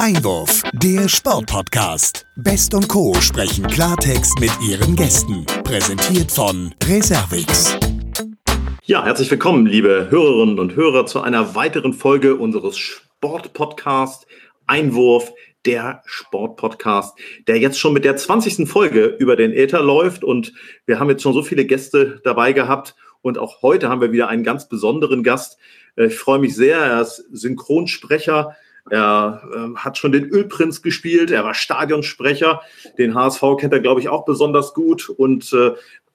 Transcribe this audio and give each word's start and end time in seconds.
Einwurf, 0.00 0.62
der 0.72 1.10
Sportpodcast. 1.10 2.26
Best 2.34 2.72
und 2.72 2.88
Co. 2.88 3.12
sprechen 3.20 3.66
Klartext 3.66 4.40
mit 4.40 4.50
ihren 4.66 4.96
Gästen. 4.96 5.44
Präsentiert 5.62 6.32
von 6.32 6.74
Reservix. 6.84 7.76
Ja, 8.84 9.04
herzlich 9.04 9.30
willkommen, 9.30 9.66
liebe 9.66 10.08
Hörerinnen 10.10 10.58
und 10.58 10.74
Hörer, 10.74 11.04
zu 11.04 11.20
einer 11.20 11.54
weiteren 11.54 11.92
Folge 11.92 12.36
unseres 12.36 12.78
Sportpodcasts 12.78 14.26
Einwurf, 14.66 15.34
der 15.66 16.02
Sportpodcast, 16.06 17.18
der 17.46 17.58
jetzt 17.58 17.78
schon 17.78 17.92
mit 17.92 18.06
der 18.06 18.16
20. 18.16 18.66
Folge 18.66 19.04
über 19.04 19.36
den 19.36 19.52
Äther 19.52 19.82
läuft. 19.82 20.24
Und 20.24 20.54
wir 20.86 20.98
haben 20.98 21.10
jetzt 21.10 21.22
schon 21.22 21.34
so 21.34 21.42
viele 21.42 21.66
Gäste 21.66 22.22
dabei 22.24 22.54
gehabt. 22.54 22.96
Und 23.20 23.36
auch 23.36 23.60
heute 23.60 23.90
haben 23.90 24.00
wir 24.00 24.12
wieder 24.12 24.28
einen 24.28 24.44
ganz 24.44 24.66
besonderen 24.66 25.22
Gast. 25.22 25.58
Äh, 25.96 26.06
ich 26.06 26.16
freue 26.16 26.38
mich 26.38 26.56
sehr. 26.56 26.78
Er 26.78 27.02
ist 27.02 27.22
Synchronsprecher 27.32 28.56
er 28.88 29.42
äh, 29.54 29.76
hat 29.76 29.98
schon 29.98 30.12
den 30.12 30.24
Ölprinz 30.24 30.82
gespielt, 30.82 31.30
er 31.30 31.44
war 31.44 31.54
Stadionsprecher. 31.54 32.62
Den 32.98 33.14
HSV 33.14 33.42
kennt 33.58 33.72
er, 33.72 33.80
glaube 33.80 34.00
ich, 34.00 34.08
auch 34.08 34.24
besonders 34.24 34.74
gut. 34.74 35.08
Und 35.08 35.52
äh, 35.52 35.72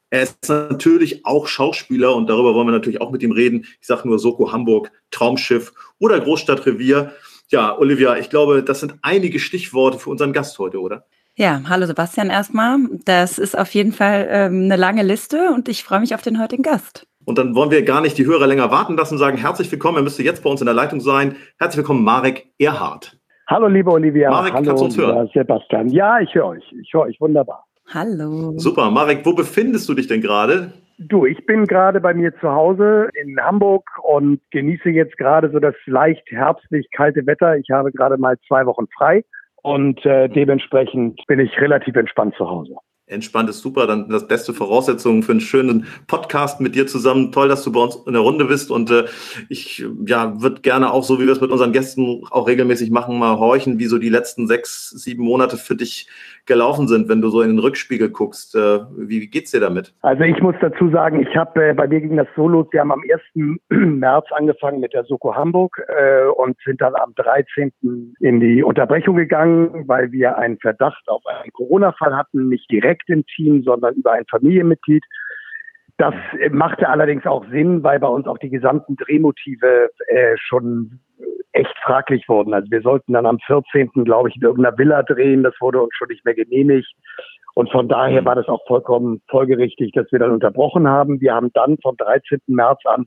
er 0.10 0.24
ist 0.24 0.50
natürlich 0.50 1.26
auch 1.26 1.48
Schauspieler 1.48 2.16
und 2.16 2.30
darüber 2.30 2.54
wollen 2.54 2.68
wir 2.68 2.72
natürlich 2.72 3.02
auch 3.02 3.12
mit 3.12 3.24
ihm 3.24 3.32
reden. 3.32 3.66
Ich 3.82 3.88
sage 3.88 4.08
nur 4.08 4.20
Soko 4.20 4.52
Hamburg, 4.52 4.92
Traumschiff 5.12 5.74
oder 6.00 6.20
Großstadtrevier. 6.20 7.12
Ja, 7.50 7.78
Olivia, 7.78 8.18
ich 8.18 8.30
glaube, 8.30 8.64
das 8.64 8.80
sind 8.80 8.96
einige 9.02 9.40
Stichworte 9.40 10.00
für 10.00 10.10
unseren 10.10 10.34
Gast 10.34 10.58
heute, 10.58 10.80
oder? 10.80 11.06
Ja, 11.36 11.62
hallo 11.68 11.86
Sebastian 11.86 12.30
erstmal. 12.30 12.78
Das 13.04 13.40
ist 13.40 13.58
auf 13.58 13.74
jeden 13.74 13.92
Fall 13.92 14.28
ähm, 14.30 14.64
eine 14.64 14.78
lange 14.78 15.04
Liste 15.04 15.50
und 15.50 15.68
ich 15.68 15.84
freue 15.84 16.00
mich 16.00 16.16
auf 16.16 16.22
den 16.22 16.42
heutigen 16.42 16.64
Gast. 16.64 17.08
Und 17.26 17.40
dann 17.40 17.56
wollen 17.56 17.72
wir 17.72 17.84
gar 17.84 18.02
nicht 18.02 18.18
die 18.18 18.26
Hörer 18.26 18.46
länger 18.48 18.72
warten 18.72 18.96
lassen 18.96 19.16
und 19.16 19.20
sagen, 19.20 19.38
herzlich 19.38 19.72
willkommen, 19.72 19.98
er 19.98 20.04
müsste 20.04 20.24
jetzt 20.24 20.44
bei 20.44 20.50
uns 20.50 20.62
in 20.62 20.66
der 20.66 20.76
Leitung 20.76 21.00
sein. 21.00 21.36
Herzlich 21.60 21.78
willkommen, 21.78 22.04
Marek 22.04 22.48
Erhardt. 22.60 23.18
Hallo, 23.48 23.68
liebe 23.68 23.92
Olivia. 23.92 24.30
Marek, 24.30 24.54
Hallo, 24.54 24.66
kannst 24.66 24.82
du 24.82 24.86
uns 24.86 24.98
hören? 24.98 25.30
Sebastian. 25.34 25.90
Ja, 25.90 26.20
ich 26.20 26.34
höre 26.34 26.48
euch. 26.48 26.64
Ich 26.82 26.94
höre 26.94 27.02
euch 27.02 27.20
wunderbar. 27.20 27.66
Hallo. 27.94 28.54
Super. 28.58 28.90
Marek, 28.90 29.26
wo 29.26 29.34
befindest 29.34 29.90
du 29.90 29.94
dich 29.94 30.08
denn 30.08 30.22
gerade? 30.22 30.72
Du, 30.98 31.26
ich 31.26 31.46
bin 31.46 31.66
gerade 31.66 32.00
bei 32.00 32.14
mir 32.14 32.34
zu 32.40 32.50
Hause 32.50 33.10
in 33.22 33.40
Hamburg 33.40 33.84
und 34.04 34.40
genieße 34.52 34.90
jetzt 34.90 35.18
gerade 35.18 35.52
so 35.52 35.60
das 35.60 35.76
leicht 35.86 36.24
herbstlich 36.32 36.88
kalte 36.96 37.26
Wetter. 37.26 37.58
Ich 37.58 37.70
habe 37.70 37.92
gerade 37.92 38.18
mal 38.18 38.38
zwei 38.48 38.66
Wochen 38.66 38.86
frei 38.98 39.24
und 39.62 40.04
äh, 40.06 40.30
dementsprechend 40.30 41.22
bin 41.28 41.40
ich 41.40 41.60
relativ 41.60 41.96
entspannt 41.96 42.36
zu 42.38 42.50
Hause. 42.50 42.76
Entspannt 43.08 43.50
ist 43.50 43.60
super, 43.60 43.86
dann 43.86 44.10
das 44.10 44.28
beste 44.28 44.52
Voraussetzungen 44.52 45.22
für 45.22 45.34
einen 45.34 45.42
schönen 45.42 45.86
Podcast 46.08 46.60
mit 46.60 46.74
dir 46.74 46.88
zusammen. 46.88 47.32
Toll, 47.32 47.48
dass 47.48 47.64
du 47.64 47.72
bei 47.72 47.80
uns 47.80 47.96
in 48.08 48.14
der 48.14 48.22
Runde 48.24 48.46
bist 48.46 48.72
und 48.72 48.90
äh, 48.90 49.04
ich 49.48 49.86
ja 50.08 50.42
würde 50.42 50.62
gerne 50.62 50.92
auch 50.92 51.04
so, 51.04 51.20
wie 51.20 51.26
wir 51.26 51.34
es 51.34 51.42
mit 51.42 51.52
unseren 51.52 51.72
Gästen 51.72 52.24
auch 52.32 52.48
regelmäßig 52.48 52.90
machen, 52.90 53.20
mal 53.20 53.38
horchen, 53.38 53.78
wie 53.78 53.86
so 53.86 54.00
die 54.00 54.10
letzten 54.10 54.48
sechs, 54.48 54.90
sieben 54.90 55.24
Monate 55.24 55.58
für 55.58 55.76
dich 55.76 56.08
gelaufen 56.48 56.88
sind, 56.88 57.10
wenn 57.10 57.22
du 57.22 57.30
so 57.30 57.42
in 57.42 57.50
den 57.50 57.60
Rückspiegel 57.60 58.10
guckst. 58.10 58.56
Äh, 58.56 58.80
wie 58.98 59.28
geht's 59.28 59.52
dir 59.52 59.60
damit? 59.60 59.94
Also 60.02 60.24
ich 60.24 60.42
muss 60.42 60.56
dazu 60.62 60.90
sagen, 60.90 61.22
ich 61.22 61.36
habe 61.36 61.70
äh, 61.70 61.74
bei 61.74 61.88
mir 61.88 62.02
ging 62.02 62.18
das 62.18 62.28
so 62.36 62.48
los. 62.48 62.68
Wir 62.72 62.82
haben 62.82 62.92
am 62.92 63.02
1. 63.02 63.58
März 63.70 64.28
angefangen 64.32 64.80
mit 64.80 64.94
der 64.94 65.04
Soko 65.06 65.36
Hamburg 65.36 65.80
äh, 65.88 66.26
und 66.26 66.58
sind 66.66 66.82
dann 66.82 66.96
am 66.96 67.14
13. 67.16 67.72
in 68.20 68.40
die 68.40 68.64
Unterbrechung 68.64 69.16
gegangen, 69.16 69.88
weil 69.88 70.12
wir 70.12 70.38
einen 70.38 70.58
Verdacht 70.58 71.08
auf 71.08 71.24
einen 71.26 71.52
Corona-Fall 71.52 72.16
hatten, 72.16 72.50
nicht 72.50 72.70
direkt 72.72 72.95
im 73.08 73.26
Team, 73.26 73.64
sondern 73.64 73.96
über 73.96 74.14
ein 74.14 74.26
Familienmitglied. 74.30 75.04
Das 75.98 76.14
machte 76.52 76.90
allerdings 76.90 77.26
auch 77.26 77.46
Sinn, 77.50 77.84
weil 77.84 78.00
bei 78.00 78.08
uns 78.08 78.28
auch 78.28 78.38
die 78.38 78.50
gesamten 78.50 78.98
Drehmotive 78.98 79.90
äh, 80.08 80.36
schon 80.38 81.00
echt 81.54 81.76
fraglich 81.84 82.28
wurden. 82.28 82.54
Also 82.54 82.70
wir 82.70 82.82
sollten 82.82 83.14
dann 83.14 83.26
am 83.26 83.40
14. 83.40 83.90
glaube 84.04 84.30
ich 84.30 84.36
in 84.36 84.42
irgendeiner 84.42 84.78
Villa 84.78 85.04
drehen. 85.04 85.44
Das 85.44 85.56
wurde 85.62 85.82
uns 85.82 85.96
schon 85.96 86.10
nicht 86.10 86.26
mehr 86.26 86.36
genehmigt. 86.36 86.94
Und 87.54 87.72
von 87.72 87.88
daher 87.88 88.26
war 88.26 88.36
das 88.36 88.50
auch 88.50 88.68
vollkommen 88.68 89.22
folgerichtig, 89.30 89.94
dass 89.94 90.12
wir 90.12 90.20
dann 90.20 90.32
unterbrochen 90.32 90.90
haben. 90.90 91.22
Wir 91.22 91.34
haben 91.34 91.52
dann 91.54 91.78
vom 91.82 91.96
13. 91.96 92.42
März 92.48 92.82
an 92.84 93.06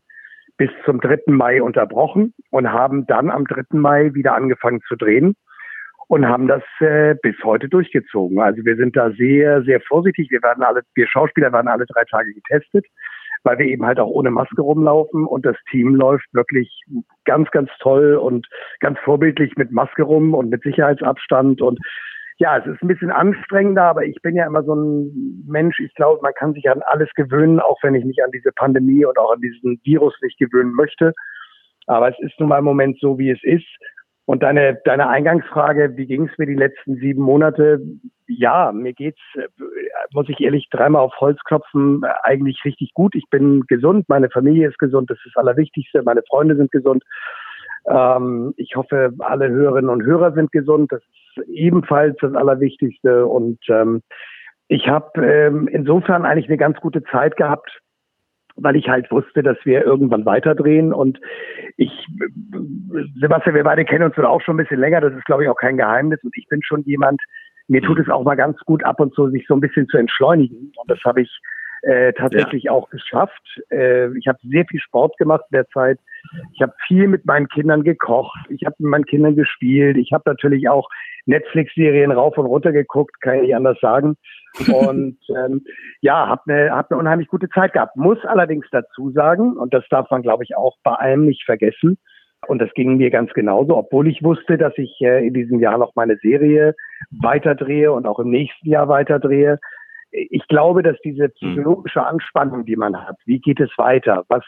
bis 0.57 0.71
zum 0.87 1.01
3. 1.01 1.25
Mai 1.27 1.63
unterbrochen 1.63 2.33
und 2.51 2.73
haben 2.73 3.07
dann 3.07 3.31
am 3.31 3.45
3. 3.45 3.65
Mai 3.73 4.15
wieder 4.15 4.35
angefangen 4.35 4.81
zu 4.89 4.97
drehen 4.97 5.37
und 6.09 6.27
haben 6.27 6.49
das 6.49 6.63
äh, 6.81 7.15
bis 7.23 7.37
heute 7.45 7.69
durchgezogen. 7.69 8.41
Also 8.41 8.65
wir 8.65 8.77
sind 8.77 8.97
da 8.97 9.11
sehr, 9.13 9.63
sehr 9.63 9.81
vorsichtig. 9.81 10.31
Wir 10.31 10.43
werden 10.43 10.65
alle, 10.65 10.83
wir 10.95 11.07
Schauspieler 11.07 11.53
werden 11.53 11.69
alle 11.69 11.87
drei 11.87 12.05
Tage 12.05 12.33
getestet 12.35 12.87
weil 13.45 13.59
wir 13.59 13.67
eben 13.67 13.87
halt 13.87 14.01
auch 14.01 14.09
ohne 14.09 14.31
Maske 14.31 14.61
rumlaufen 14.61 15.27
und 15.27 15.47
das 15.47 15.57
Team 15.71 15.95
läuft 15.95 16.27
wirklich 16.33 16.83
ganz, 17.25 17.51
ganz 17.51 17.71
toll 17.81 18.17
und 18.17 18.47
ganz 18.81 18.99
vorbildlich 19.01 19.57
mit 19.57 19.71
Maske 19.73 20.03
rum 20.03 20.35
und 20.35 20.51
mit 20.51 20.63
Sicherheitsabstand 20.63 21.63
und 21.63 21.79
ja, 22.41 22.57
es 22.57 22.67
ist 22.67 22.81
ein 22.83 22.89
bisschen 22.89 23.11
anstrengender, 23.11 23.83
aber 23.83 24.05
ich 24.05 24.17
bin 24.23 24.37
ja 24.37 24.47
immer 24.47 24.63
so 24.63 24.73
ein 24.73 25.45
Mensch, 25.49 25.81
ich 25.81 25.93
glaube, 25.95 26.23
man 26.23 26.33
kann 26.35 26.53
sich 26.53 26.71
an 26.71 26.83
alles 26.87 27.11
gewöhnen, 27.15 27.59
auch 27.59 27.79
wenn 27.83 27.97
ich 27.97 28.05
mich 28.05 28.23
an 28.23 28.31
diese 28.31 28.53
Pandemie 28.53 29.05
und 29.05 29.19
auch 29.19 29.33
an 29.33 29.41
diesen 29.41 29.81
Virus 29.83 30.15
nicht 30.23 30.39
gewöhnen 30.39 30.73
möchte. 30.73 31.15
Aber 31.89 32.11
es 32.11 32.17
ist 32.21 32.39
nun 32.39 32.51
mal 32.51 32.59
im 32.59 32.65
Moment 32.65 33.01
so, 33.01 33.19
wie 33.19 33.31
es 33.31 33.43
ist. 33.43 33.67
Und 34.29 34.43
deine, 34.43 34.79
deine 34.85 35.09
Eingangsfrage, 35.09 35.97
wie 35.97 36.05
ging 36.05 36.29
es 36.29 36.37
mir 36.37 36.45
die 36.45 36.55
letzten 36.55 36.97
sieben 36.97 37.23
Monate? 37.23 37.81
Ja, 38.27 38.73
mir 38.73 38.93
geht's, 38.93 39.23
äh, 39.37 39.49
muss 40.13 40.29
ich 40.29 40.39
ehrlich 40.41 40.69
dreimal 40.71 41.01
auf 41.01 41.15
Holz 41.19 41.41
klopfen, 41.45 42.03
eigentlich 42.25 42.63
richtig 42.67 42.93
gut. 42.93 43.15
Ich 43.15 43.25
bin 43.31 43.63
gesund, 43.69 44.07
meine 44.11 44.29
Familie 44.29 44.69
ist 44.69 44.79
gesund, 44.79 45.09
das 45.09 45.17
ist 45.25 45.35
das 45.35 45.43
Allerwichtigste, 45.43 46.03
meine 46.03 46.21
Freunde 46.29 46.57
sind 46.57 46.71
gesund. 46.71 47.05
Ähm, 47.89 48.53
ich 48.59 48.77
hoffe, 48.77 49.15
alle 49.21 49.49
Hörerinnen 49.49 49.89
und 49.89 50.05
Hörer 50.05 50.33
sind 50.33 50.53
gesund, 50.53 50.93
das 50.93 51.01
ist 51.01 51.49
ebenfalls 51.49 52.15
das 52.21 52.35
Allerwichtigste. 52.35 53.25
Und 53.25 53.61
ähm, 53.71 54.03
ich 54.67 54.89
habe 54.89 55.25
ähm, 55.25 55.69
insofern 55.69 56.27
eigentlich 56.27 56.49
eine 56.49 56.59
ganz 56.59 56.79
gute 56.81 57.03
Zeit 57.05 57.39
gehabt, 57.39 57.81
weil 58.61 58.77
ich 58.77 58.89
halt 58.89 59.11
wusste, 59.11 59.43
dass 59.43 59.57
wir 59.65 59.85
irgendwann 59.85 60.25
weiterdrehen. 60.25 60.93
Und 60.93 61.19
ich, 61.77 61.91
Sebastian, 63.21 63.55
wir 63.55 63.65
beide 63.65 63.85
kennen 63.85 64.05
uns 64.05 64.17
wohl 64.17 64.27
auch 64.27 64.41
schon 64.43 64.57
ein 64.57 64.65
bisschen 64.65 64.81
länger, 64.81 65.01
das 65.01 65.15
ist, 65.15 65.25
glaube 65.25 65.45
ich, 65.45 65.49
auch 65.49 65.57
kein 65.57 65.77
Geheimnis. 65.77 66.23
Und 66.23 66.37
ich 66.37 66.47
bin 66.49 66.63
schon 66.63 66.83
jemand, 66.83 67.21
mir 67.69 67.83
tut 67.83 67.99
es 67.99 68.09
auch 68.09 68.25
mal 68.25 68.35
ganz 68.35 68.59
gut, 68.61 68.85
ab 68.85 69.01
und 69.01 69.15
zu 69.15 69.29
sich 69.31 69.47
so 69.47 69.55
ein 69.55 69.61
bisschen 69.61 69.87
zu 69.89 69.99
entschleunigen. 69.99 70.73
Und 70.77 70.91
das 70.91 70.99
habe 71.05 71.23
ich 71.23 71.41
äh, 71.83 72.13
tatsächlich 72.13 72.65
ja. 72.65 72.73
auch 72.73 72.91
geschafft. 72.91 73.61
Äh, 73.71 74.17
ich 74.19 74.27
habe 74.27 74.39
sehr 74.43 74.65
viel 74.67 74.81
Sport 74.81 75.17
gemacht 75.19 75.45
in 75.51 75.57
der 75.57 75.69
Zeit. 75.69 75.99
Ich 76.53 76.63
habe 76.63 76.73
viel 76.87 77.09
mit 77.09 77.25
meinen 77.27 77.49
Kindern 77.49 77.85
gekocht. 77.85 78.39
Ich 78.49 78.65
habe 78.65 78.77
mit 78.79 78.91
meinen 78.91 79.05
Kindern 79.05 79.37
gespielt. 79.37 79.97
Ich 79.97 80.13
habe 80.13 80.25
natürlich 80.27 80.69
auch 80.69 80.89
Netflix-Serien 81.27 82.11
rauf 82.11 82.37
und 82.39 82.47
runter 82.47 82.73
geguckt, 82.73 83.21
kann 83.21 83.37
ich 83.37 83.43
nicht 83.43 83.57
anders 83.57 83.79
sagen. 83.81 84.17
Und 84.67 85.19
ähm, 85.29 85.63
ja, 86.01 86.27
habe 86.27 86.43
eine, 86.49 86.71
hab 86.71 86.91
eine 86.91 86.99
unheimlich 86.99 87.29
gute 87.29 87.51
Zeit 87.51 87.75
gehabt. 87.75 87.97
Muss 87.97 88.19
allerdings 88.25 88.67
dazu 88.73 89.11
sagen, 89.11 89.57
und 89.57 89.75
das 89.75 89.85
darf 89.91 90.11
man, 90.11 90.23
glaube 90.23 90.43
ich, 90.43 90.57
auch 90.57 90.77
bei 90.83 90.95
allem 90.95 91.27
nicht 91.27 91.45
vergessen, 91.45 91.99
und 92.47 92.63
das 92.63 92.73
ging 92.75 92.97
mir 92.97 93.11
ganz 93.11 93.33
genauso, 93.33 93.77
obwohl 93.77 94.07
ich 94.07 94.23
wusste, 94.23 94.57
dass 94.57 94.73
ich 94.77 94.97
äh, 95.01 95.27
in 95.27 95.35
diesem 95.35 95.59
Jahr 95.59 95.77
noch 95.77 95.95
meine 95.97 96.17
Serie 96.19 96.75
weiterdrehe 97.11 97.93
und 97.93 98.07
auch 98.07 98.21
im 98.21 98.31
nächsten 98.31 98.69
Jahr 98.69 98.89
weiterdrehe. 98.89 99.59
Ich 100.11 100.47
glaube, 100.49 100.83
dass 100.83 100.97
diese 101.05 101.25
hm. 101.25 101.33
psychologische 101.33 102.05
Anspannung, 102.05 102.65
die 102.65 102.77
man 102.77 102.97
hat, 102.97 103.17
wie 103.27 103.39
geht 103.39 103.61
es 103.61 103.71
weiter? 103.77 104.25
Was 104.29 104.45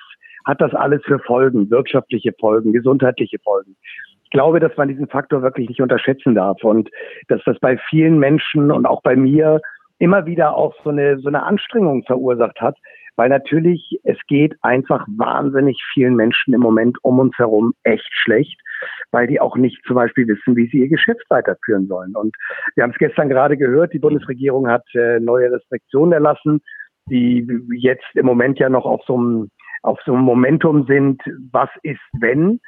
hat 0.47 0.61
das 0.61 0.75
alles 0.75 1.03
für 1.05 1.19
Folgen? 1.19 1.71
Wirtschaftliche 1.71 2.33
Folgen, 2.39 2.73
gesundheitliche 2.73 3.39
Folgen? 3.41 3.77
Ich 4.25 4.31
glaube, 4.31 4.61
dass 4.61 4.77
man 4.77 4.89
diesen 4.89 5.09
Faktor 5.09 5.43
wirklich 5.43 5.69
nicht 5.69 5.83
unterschätzen 5.83 6.35
darf 6.35 6.63
und 6.63 6.89
dass 7.29 7.43
das 7.45 7.59
bei 7.59 7.77
vielen 7.89 8.19
Menschen 8.19 8.71
und 8.71 8.87
auch 8.87 9.03
bei 9.03 9.17
mir 9.17 9.61
immer 9.99 10.25
wieder 10.25 10.57
auch 10.57 10.75
so 10.83 10.91
eine, 10.91 11.19
so 11.19 11.29
eine 11.29 11.43
Anstrengung 11.43 12.05
verursacht 12.05 12.61
hat, 12.61 12.77
weil 13.21 13.29
natürlich 13.29 14.01
es 14.03 14.17
geht 14.29 14.55
einfach 14.63 15.07
wahnsinnig 15.19 15.79
vielen 15.93 16.17
Menschen 16.17 16.55
im 16.55 16.63
Moment 16.63 16.97
um 17.03 17.19
uns 17.19 17.37
herum 17.37 17.75
echt 17.83 18.09
schlecht, 18.13 18.59
weil 19.11 19.27
die 19.27 19.39
auch 19.39 19.59
nicht 19.59 19.79
zum 19.87 19.97
Beispiel 19.97 20.27
wissen, 20.27 20.57
wie 20.57 20.69
sie 20.69 20.79
ihr 20.79 20.89
Geschäft 20.89 21.27
weiterführen 21.29 21.87
sollen. 21.87 22.17
Und 22.17 22.35
wir 22.77 22.83
haben 22.83 22.93
es 22.93 22.97
gestern 22.97 23.29
gerade 23.29 23.59
gehört, 23.59 23.93
die 23.93 23.99
Bundesregierung 23.99 24.69
hat 24.69 24.85
äh, 24.95 25.21
neue 25.21 25.53
Restriktionen 25.53 26.15
erlassen, 26.15 26.63
die 27.11 27.47
jetzt 27.77 28.07
im 28.15 28.25
Moment 28.25 28.59
ja 28.59 28.71
noch 28.71 28.87
auf 28.87 29.03
so 29.07 29.19
einem 29.19 29.51
auf 29.83 30.01
so 30.07 30.17
Momentum 30.17 30.87
sind, 30.87 31.21
was 31.53 31.69
ist 31.83 32.01
wenn. 32.21 32.59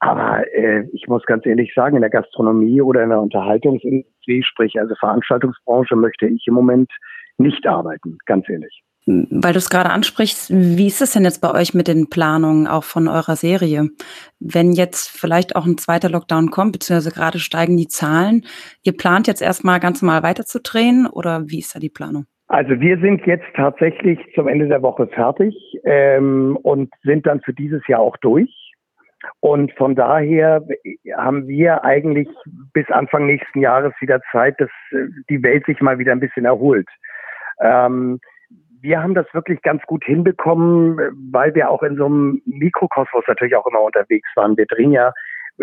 Aber 0.00 0.44
äh, 0.52 0.84
ich 0.92 1.06
muss 1.08 1.24
ganz 1.24 1.46
ehrlich 1.46 1.72
sagen, 1.74 1.96
in 1.96 2.02
der 2.02 2.10
Gastronomie 2.10 2.82
oder 2.82 3.02
in 3.02 3.08
der 3.08 3.22
Unterhaltungsindustrie, 3.22 4.42
sprich 4.42 4.78
also 4.78 4.94
Veranstaltungsbranche, 4.96 5.96
möchte 5.96 6.26
ich 6.26 6.44
im 6.46 6.52
Moment 6.52 6.90
nicht 7.38 7.66
arbeiten, 7.66 8.18
ganz 8.26 8.46
ehrlich. 8.50 8.82
Weil 9.06 9.52
du 9.52 9.58
es 9.58 9.70
gerade 9.70 9.90
ansprichst, 9.90 10.50
wie 10.50 10.88
ist 10.88 11.00
es 11.00 11.12
denn 11.12 11.22
jetzt 11.22 11.40
bei 11.40 11.52
euch 11.52 11.74
mit 11.74 11.86
den 11.86 12.10
Planungen 12.10 12.66
auch 12.66 12.82
von 12.82 13.06
eurer 13.06 13.36
Serie? 13.36 13.90
Wenn 14.40 14.72
jetzt 14.72 15.08
vielleicht 15.08 15.54
auch 15.54 15.64
ein 15.64 15.78
zweiter 15.78 16.10
Lockdown 16.10 16.50
kommt, 16.50 16.72
beziehungsweise 16.72 17.14
gerade 17.14 17.38
steigen 17.38 17.76
die 17.76 17.86
Zahlen, 17.86 18.44
ihr 18.82 18.96
plant 18.96 19.28
jetzt 19.28 19.42
erstmal 19.42 19.78
ganz 19.78 20.02
normal 20.02 20.24
weiterzudrehen 20.24 21.06
oder 21.06 21.48
wie 21.48 21.60
ist 21.60 21.76
da 21.76 21.78
die 21.78 21.88
Planung? 21.88 22.26
Also 22.48 22.80
wir 22.80 22.98
sind 22.98 23.24
jetzt 23.26 23.46
tatsächlich 23.54 24.18
zum 24.34 24.48
Ende 24.48 24.66
der 24.66 24.82
Woche 24.82 25.06
fertig 25.06 25.54
ähm, 25.84 26.58
und 26.62 26.92
sind 27.02 27.26
dann 27.26 27.40
für 27.42 27.52
dieses 27.52 27.86
Jahr 27.86 28.00
auch 28.00 28.16
durch. 28.16 28.50
Und 29.40 29.72
von 29.74 29.94
daher 29.94 30.66
haben 31.16 31.46
wir 31.46 31.84
eigentlich 31.84 32.28
bis 32.72 32.88
Anfang 32.90 33.26
nächsten 33.26 33.60
Jahres 33.60 33.92
wieder 34.00 34.20
Zeit, 34.32 34.60
dass 34.60 34.70
äh, 34.90 35.06
die 35.30 35.42
Welt 35.42 35.64
sich 35.66 35.80
mal 35.80 35.98
wieder 35.98 36.12
ein 36.12 36.20
bisschen 36.20 36.44
erholt. 36.44 36.88
Ähm, 37.60 38.20
wir 38.80 39.02
haben 39.02 39.14
das 39.14 39.26
wirklich 39.32 39.62
ganz 39.62 39.82
gut 39.82 40.04
hinbekommen, 40.04 40.98
weil 41.32 41.54
wir 41.54 41.70
auch 41.70 41.82
in 41.82 41.96
so 41.96 42.06
einem 42.06 42.42
Mikrokosmos 42.44 43.24
natürlich 43.26 43.56
auch 43.56 43.66
immer 43.66 43.80
unterwegs 43.80 44.28
waren. 44.36 44.56
Wir 44.56 44.66
drehen 44.66 44.92
ja, 44.92 45.12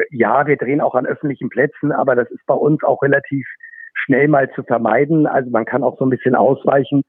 ja, 0.10 0.46
wir 0.48 0.58
drehen 0.58 0.82
auch 0.82 0.96
an 0.96 1.06
öffentlichen 1.06 1.50
Plätzen, 1.50 1.92
aber 1.92 2.16
das 2.16 2.30
ist 2.32 2.46
bei 2.46 2.54
uns 2.54 2.84
auch 2.84 3.02
relativ 3.02 3.48
schnell 3.94 4.28
mal 4.28 4.52
zu 4.52 4.64
vermeiden. 4.64 5.28
Also 5.28 5.50
man 5.50 5.66
kann 5.66 5.84
auch 5.84 5.98
so 5.98 6.06
ein 6.06 6.10
bisschen 6.10 6.36
ausweichen. 6.36 7.04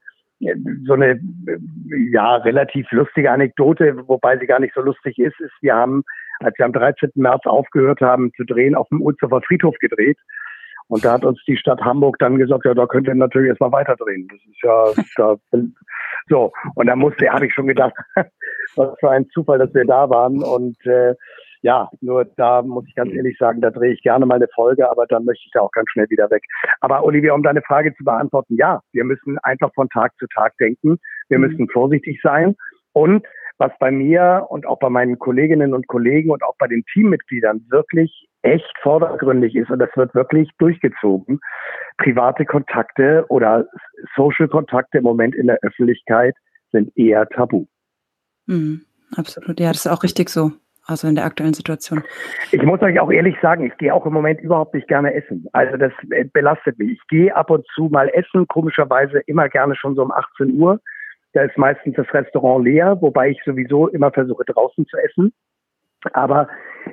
So 0.85 0.93
eine 0.93 1.19
ja 2.11 2.35
relativ 2.37 2.91
lustige 2.91 3.31
Anekdote, 3.31 4.07
wobei 4.07 4.37
sie 4.37 4.47
gar 4.47 4.59
nicht 4.59 4.73
so 4.73 4.81
lustig 4.81 5.17
ist, 5.17 5.39
ist, 5.39 5.53
wir 5.61 5.75
haben, 5.75 6.03
als 6.39 6.57
wir 6.57 6.65
am 6.65 6.73
13. 6.73 7.11
März 7.15 7.45
aufgehört 7.45 8.01
haben 8.01 8.31
zu 8.35 8.43
drehen, 8.43 8.75
auf 8.75 8.87
dem 8.89 9.01
Ulzhofer 9.01 9.41
Friedhof 9.41 9.75
gedreht. 9.79 10.17
Und 10.87 11.03
da 11.03 11.13
hat 11.13 11.25
uns 11.25 11.41
die 11.47 11.57
Stadt 11.57 11.81
Hamburg 11.81 12.17
dann 12.19 12.37
gesagt, 12.37 12.65
ja, 12.65 12.73
da 12.73 12.85
könnt 12.85 13.07
ihr 13.07 13.15
natürlich 13.15 13.49
erstmal 13.49 13.71
weiterdrehen. 13.71 14.27
Das 14.27 14.39
ist 14.45 14.63
ja 15.17 15.37
da, 15.51 15.61
so. 16.29 16.51
Und 16.75 16.87
da 16.87 16.95
musste, 16.95 17.27
habe 17.29 17.47
ich 17.47 17.53
schon 17.53 17.67
gedacht, 17.67 17.93
was 18.75 18.99
für 18.99 19.09
ein 19.09 19.27
Zufall, 19.29 19.59
dass 19.59 19.73
wir 19.73 19.85
da 19.85 20.09
waren. 20.09 20.43
Und 20.43 20.77
äh, 20.85 21.15
ja, 21.61 21.89
nur 22.01 22.25
da 22.37 22.61
muss 22.61 22.85
ich 22.87 22.93
ganz 22.93 23.11
ehrlich 23.13 23.37
sagen, 23.39 23.61
da 23.61 23.71
drehe 23.71 23.93
ich 23.93 24.03
gerne 24.03 24.25
mal 24.27 24.35
eine 24.35 24.47
Folge, 24.53 24.89
aber 24.89 25.07
dann 25.07 25.25
möchte 25.25 25.43
ich 25.45 25.51
da 25.51 25.61
auch 25.61 25.71
ganz 25.71 25.89
schnell 25.89 26.07
wieder 26.09 26.29
weg. 26.29 26.43
Aber 26.79 27.03
Olivia, 27.03 27.33
um 27.33 27.41
deine 27.41 27.63
Frage 27.63 27.95
zu 27.95 28.03
beantworten, 28.03 28.55
ja, 28.55 28.81
wir 28.93 29.03
müssen 29.03 29.39
einfach 29.39 29.73
von 29.73 29.89
Tag 29.89 30.11
zu 30.19 30.27
Tag 30.27 30.55
denken. 30.57 30.99
Wir 31.29 31.39
mhm. 31.39 31.47
müssen 31.47 31.69
vorsichtig 31.69 32.19
sein. 32.21 32.55
Und 32.93 33.25
was 33.57 33.71
bei 33.79 33.89
mir 33.89 34.45
und 34.49 34.67
auch 34.67 34.79
bei 34.79 34.89
meinen 34.89 35.17
Kolleginnen 35.17 35.73
und 35.73 35.87
Kollegen 35.87 36.29
und 36.29 36.43
auch 36.43 36.55
bei 36.59 36.67
den 36.67 36.83
Teammitgliedern 36.93 37.65
wirklich 37.69 38.27
echt 38.45 38.71
vordergründig 38.81 39.55
ist 39.55 39.69
und 39.69 39.79
das 39.79 39.89
wird 39.95 40.13
wirklich 40.13 40.49
durchgezogen. 40.59 41.39
Private 41.97 42.45
Kontakte 42.45 43.25
oder 43.29 43.65
Social 44.15 44.47
Kontakte 44.47 44.99
im 44.99 45.03
Moment 45.03 45.35
in 45.35 45.47
der 45.47 45.57
Öffentlichkeit 45.61 46.35
sind 46.71 46.95
eher 46.97 47.27
tabu. 47.29 47.65
Mhm, 48.45 48.81
absolut, 49.15 49.59
ja, 49.59 49.69
das 49.69 49.85
ist 49.85 49.91
auch 49.91 50.03
richtig 50.03 50.29
so. 50.29 50.51
Also 50.87 51.07
in 51.07 51.15
der 51.15 51.25
aktuellen 51.25 51.55
Situation. 51.55 52.03
Ich 52.51 52.61
muss 52.61 52.79
euch 52.83 52.99
auch 52.99 53.11
ehrlich 53.11 53.35
sagen, 53.41 53.65
ich 53.65 53.75
gehe 53.77 53.91
auch 53.91 54.05
im 54.05 54.13
Moment 54.13 54.39
überhaupt 54.39 54.75
nicht 54.75 54.87
gerne 54.87 55.15
essen. 55.15 55.47
Also 55.51 55.77
das 55.77 55.91
belastet 56.31 56.77
mich. 56.77 56.91
Ich 56.91 57.07
gehe 57.07 57.35
ab 57.35 57.49
und 57.49 57.65
zu 57.73 57.85
mal 57.85 58.07
essen, 58.09 58.47
komischerweise 58.47 59.19
immer 59.25 59.49
gerne 59.49 59.75
schon 59.75 59.95
so 59.95 60.03
um 60.03 60.11
18 60.11 60.59
Uhr. 60.59 60.79
Da 61.33 61.41
ist 61.41 61.57
meistens 61.57 61.95
das 61.95 62.05
Restaurant 62.13 62.65
leer, 62.65 63.01
wobei 63.01 63.31
ich 63.31 63.41
sowieso 63.43 63.87
immer 63.87 64.11
versuche 64.11 64.45
draußen 64.45 64.85
zu 64.85 64.97
essen. 64.97 65.33
Aber 66.13 66.47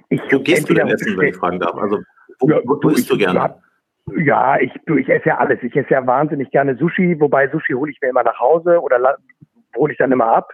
ich. 0.09 0.21
Wo 0.31 0.41
gehst 0.41 0.69
du 0.69 0.75
denn 0.75 0.89
essen, 0.89 1.19
wenn 1.19 1.29
ich 1.29 1.37
fragen 1.37 1.61
darf? 1.61 1.75
Also, 1.77 1.99
wo, 2.41 2.49
ja, 2.49 2.61
wo 2.65 2.89
isst 2.89 3.11
du 3.11 3.17
gerne? 3.17 3.55
Ja, 4.17 4.59
ich, 4.59 4.73
ich 4.87 5.09
esse 5.09 5.29
ja 5.29 5.39
alles. 5.39 5.59
Ich 5.63 5.77
esse 5.77 5.91
ja 5.91 6.07
wahnsinnig 6.07 6.51
gerne 6.51 6.77
Sushi, 6.77 7.19
wobei 7.21 7.49
Sushi 7.49 7.73
hole 7.73 7.91
ich 7.91 7.99
mir 8.03 8.09
immer 8.09 8.25
nach 8.25 8.39
Hause 8.41 8.81
oder 8.81 9.17
hole 9.77 9.93
ich 9.93 9.99
dann 9.99 10.13
immer 10.13 10.27
ab. 10.27 10.53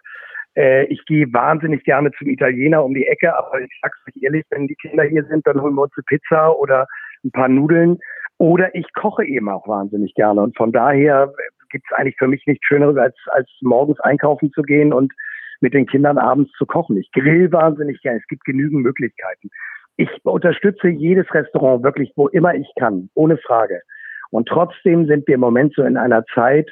Äh, 0.55 0.85
ich 0.87 1.05
gehe 1.07 1.33
wahnsinnig 1.33 1.85
gerne 1.85 2.11
zum 2.13 2.29
Italiener 2.29 2.85
um 2.85 2.93
die 2.93 3.07
Ecke, 3.07 3.35
aber 3.35 3.61
ich 3.61 3.79
sag's 3.81 3.99
euch 4.07 4.23
ehrlich, 4.23 4.45
wenn 4.51 4.67
die 4.67 4.75
Kinder 4.75 5.05
hier 5.05 5.25
sind, 5.25 5.47
dann 5.47 5.61
holen 5.63 5.75
wir 5.75 5.83
uns 5.83 5.93
eine 5.97 6.05
Pizza 6.05 6.57
oder 6.59 6.87
ein 7.25 7.31
paar 7.31 7.49
Nudeln. 7.49 7.99
Oder 8.39 8.75
ich 8.75 8.93
koche 8.93 9.25
eben 9.25 9.49
auch 9.49 9.67
wahnsinnig 9.67 10.15
gerne. 10.15 10.43
Und 10.43 10.57
von 10.57 10.71
daher 10.71 11.33
gibt 11.71 11.85
es 11.91 11.97
eigentlich 11.97 12.17
für 12.19 12.29
mich 12.29 12.47
nichts 12.47 12.65
Schöneres, 12.67 12.97
als, 12.97 13.17
als 13.29 13.49
morgens 13.63 13.99
einkaufen 14.01 14.53
zu 14.53 14.63
gehen 14.63 14.93
und 14.93 15.13
mit 15.61 15.75
den 15.75 15.87
Kindern 15.87 16.19
abends 16.19 16.53
zu 16.53 16.67
kochen. 16.67 16.97
Ich 16.97 17.11
grill 17.13 17.51
wahnsinnig 17.53 18.01
gerne. 18.03 18.19
Es 18.19 18.27
gibt 18.27 18.45
genügend 18.45 18.83
Möglichkeiten. 18.83 19.51
Ich 19.97 20.09
unterstütze 20.25 20.89
jedes 20.89 21.33
Restaurant 21.35 21.83
wirklich, 21.83 22.13
wo 22.17 22.29
immer 22.29 22.55
ich 22.55 22.71
kann, 22.79 23.11
ohne 23.15 23.37
Frage. 23.39 23.83
Und 24.31 24.49
trotzdem 24.49 25.07
sind 25.07 25.27
wir 25.27 25.35
im 25.35 25.41
Moment 25.41 25.75
so 25.75 25.83
in 25.83 25.97
einer 25.97 26.25
Zeit, 26.35 26.71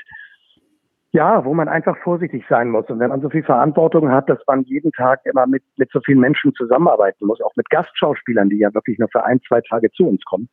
ja, 1.12 1.44
wo 1.44 1.54
man 1.54 1.68
einfach 1.68 1.96
vorsichtig 2.04 2.44
sein 2.48 2.70
muss. 2.70 2.86
Und 2.88 2.98
wenn 3.00 3.08
man 3.08 3.22
so 3.22 3.30
viel 3.30 3.42
Verantwortung 3.42 4.10
hat, 4.10 4.28
dass 4.28 4.38
man 4.46 4.62
jeden 4.64 4.92
Tag 4.92 5.20
immer 5.24 5.46
mit, 5.46 5.62
mit 5.76 5.90
so 5.90 6.00
vielen 6.04 6.20
Menschen 6.20 6.52
zusammenarbeiten 6.54 7.26
muss, 7.26 7.40
auch 7.40 7.56
mit 7.56 7.70
Gastschauspielern, 7.70 8.50
die 8.50 8.58
ja 8.58 8.72
wirklich 8.74 8.98
nur 8.98 9.08
für 9.10 9.24
ein, 9.24 9.40
zwei 9.48 9.60
Tage 9.62 9.90
zu 9.92 10.06
uns 10.06 10.22
kommen, 10.24 10.48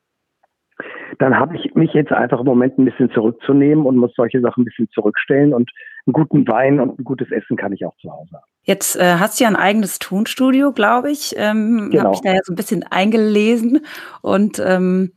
dann 1.19 1.37
habe 1.37 1.55
ich 1.55 1.73
mich 1.75 1.93
jetzt 1.93 2.11
einfach 2.11 2.39
im 2.39 2.45
Moment 2.45 2.77
ein 2.77 2.85
bisschen 2.85 3.11
zurückzunehmen 3.11 3.85
und 3.85 3.97
muss 3.97 4.13
solche 4.15 4.41
Sachen 4.41 4.61
ein 4.61 4.65
bisschen 4.65 4.89
zurückstellen 4.89 5.53
und 5.53 5.71
einen 6.05 6.13
guten 6.13 6.47
Wein 6.47 6.79
und 6.79 6.99
ein 6.99 7.03
gutes 7.03 7.31
Essen 7.31 7.55
kann 7.55 7.73
ich 7.73 7.85
auch 7.85 7.95
zu 7.97 8.11
Hause 8.11 8.33
haben. 8.33 8.43
Jetzt 8.63 8.95
äh, 8.95 9.15
hast 9.19 9.39
du 9.39 9.43
ja 9.43 9.49
ein 9.49 9.55
eigenes 9.55 9.99
Tonstudio, 9.99 10.71
glaube 10.71 11.11
ich. 11.11 11.33
Ähm, 11.37 11.89
genau. 11.91 12.05
Habe 12.05 12.15
ich 12.15 12.21
da 12.21 12.33
ja 12.33 12.39
so 12.43 12.53
ein 12.53 12.55
bisschen 12.55 12.83
eingelesen 12.83 13.81
und 14.21 14.59
ähm, 14.65 15.11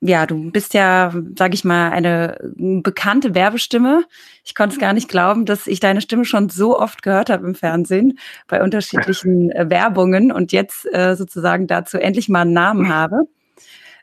ja, 0.00 0.26
du 0.26 0.52
bist 0.52 0.74
ja, 0.74 1.12
sag 1.36 1.54
ich 1.54 1.64
mal, 1.64 1.90
eine 1.90 2.38
bekannte 2.56 3.34
Werbestimme. 3.34 4.04
Ich 4.44 4.54
konnte 4.54 4.74
es 4.74 4.80
gar 4.80 4.92
nicht 4.92 5.08
glauben, 5.08 5.44
dass 5.44 5.66
ich 5.66 5.80
deine 5.80 6.00
Stimme 6.00 6.24
schon 6.24 6.50
so 6.50 6.78
oft 6.78 7.02
gehört 7.02 7.30
habe 7.30 7.46
im 7.46 7.56
Fernsehen 7.56 8.18
bei 8.46 8.62
unterschiedlichen 8.62 9.50
äh, 9.50 9.68
Werbungen 9.68 10.30
und 10.30 10.52
jetzt 10.52 10.86
äh, 10.92 11.16
sozusagen 11.16 11.66
dazu 11.66 11.98
endlich 11.98 12.28
mal 12.28 12.42
einen 12.42 12.52
Namen 12.52 12.94
habe. 12.94 13.24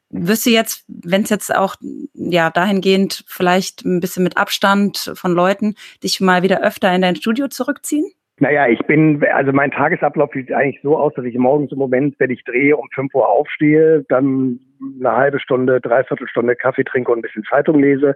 Wirst 0.10 0.46
du 0.46 0.52
jetzt, 0.52 0.86
wenn 0.88 1.24
es 1.24 1.30
jetzt 1.30 1.56
auch 1.56 1.76
ja 2.14 2.50
dahingehend 2.50 3.24
vielleicht 3.28 3.86
ein 3.86 4.00
bisschen 4.00 4.24
mit 4.24 4.38
Abstand 4.38 5.12
von 5.16 5.34
Leuten, 5.34 5.76
dich 6.04 6.22
mal 6.22 6.44
wieder 6.44 6.62
öfter 6.62 6.94
in 6.94 7.02
dein 7.02 7.16
Studio 7.16 7.48
zurückziehen? 7.48 8.06
Naja, 8.40 8.68
ich 8.68 8.80
bin, 8.82 9.24
also 9.34 9.54
mein 9.54 9.72
Tagesablauf 9.72 10.30
sieht 10.34 10.52
eigentlich 10.52 10.82
so 10.84 10.98
aus, 10.98 11.14
dass 11.16 11.24
ich 11.24 11.38
morgens 11.38 11.72
im 11.72 11.78
Moment, 11.78 12.16
wenn 12.20 12.32
ich 12.32 12.44
drehe, 12.44 12.76
um 12.76 12.88
5 12.94 13.14
Uhr 13.16 13.28
aufstehe, 13.28 14.06
dann 14.10 14.60
eine 15.00 15.12
halbe 15.14 15.40
Stunde, 15.40 15.80
dreiviertel 15.80 16.28
Stunde 16.28 16.56
Kaffee 16.56 16.84
trinke 16.84 17.12
und 17.12 17.20
ein 17.20 17.22
bisschen 17.22 17.46
Zeitung 17.50 17.80
lese. 17.80 18.14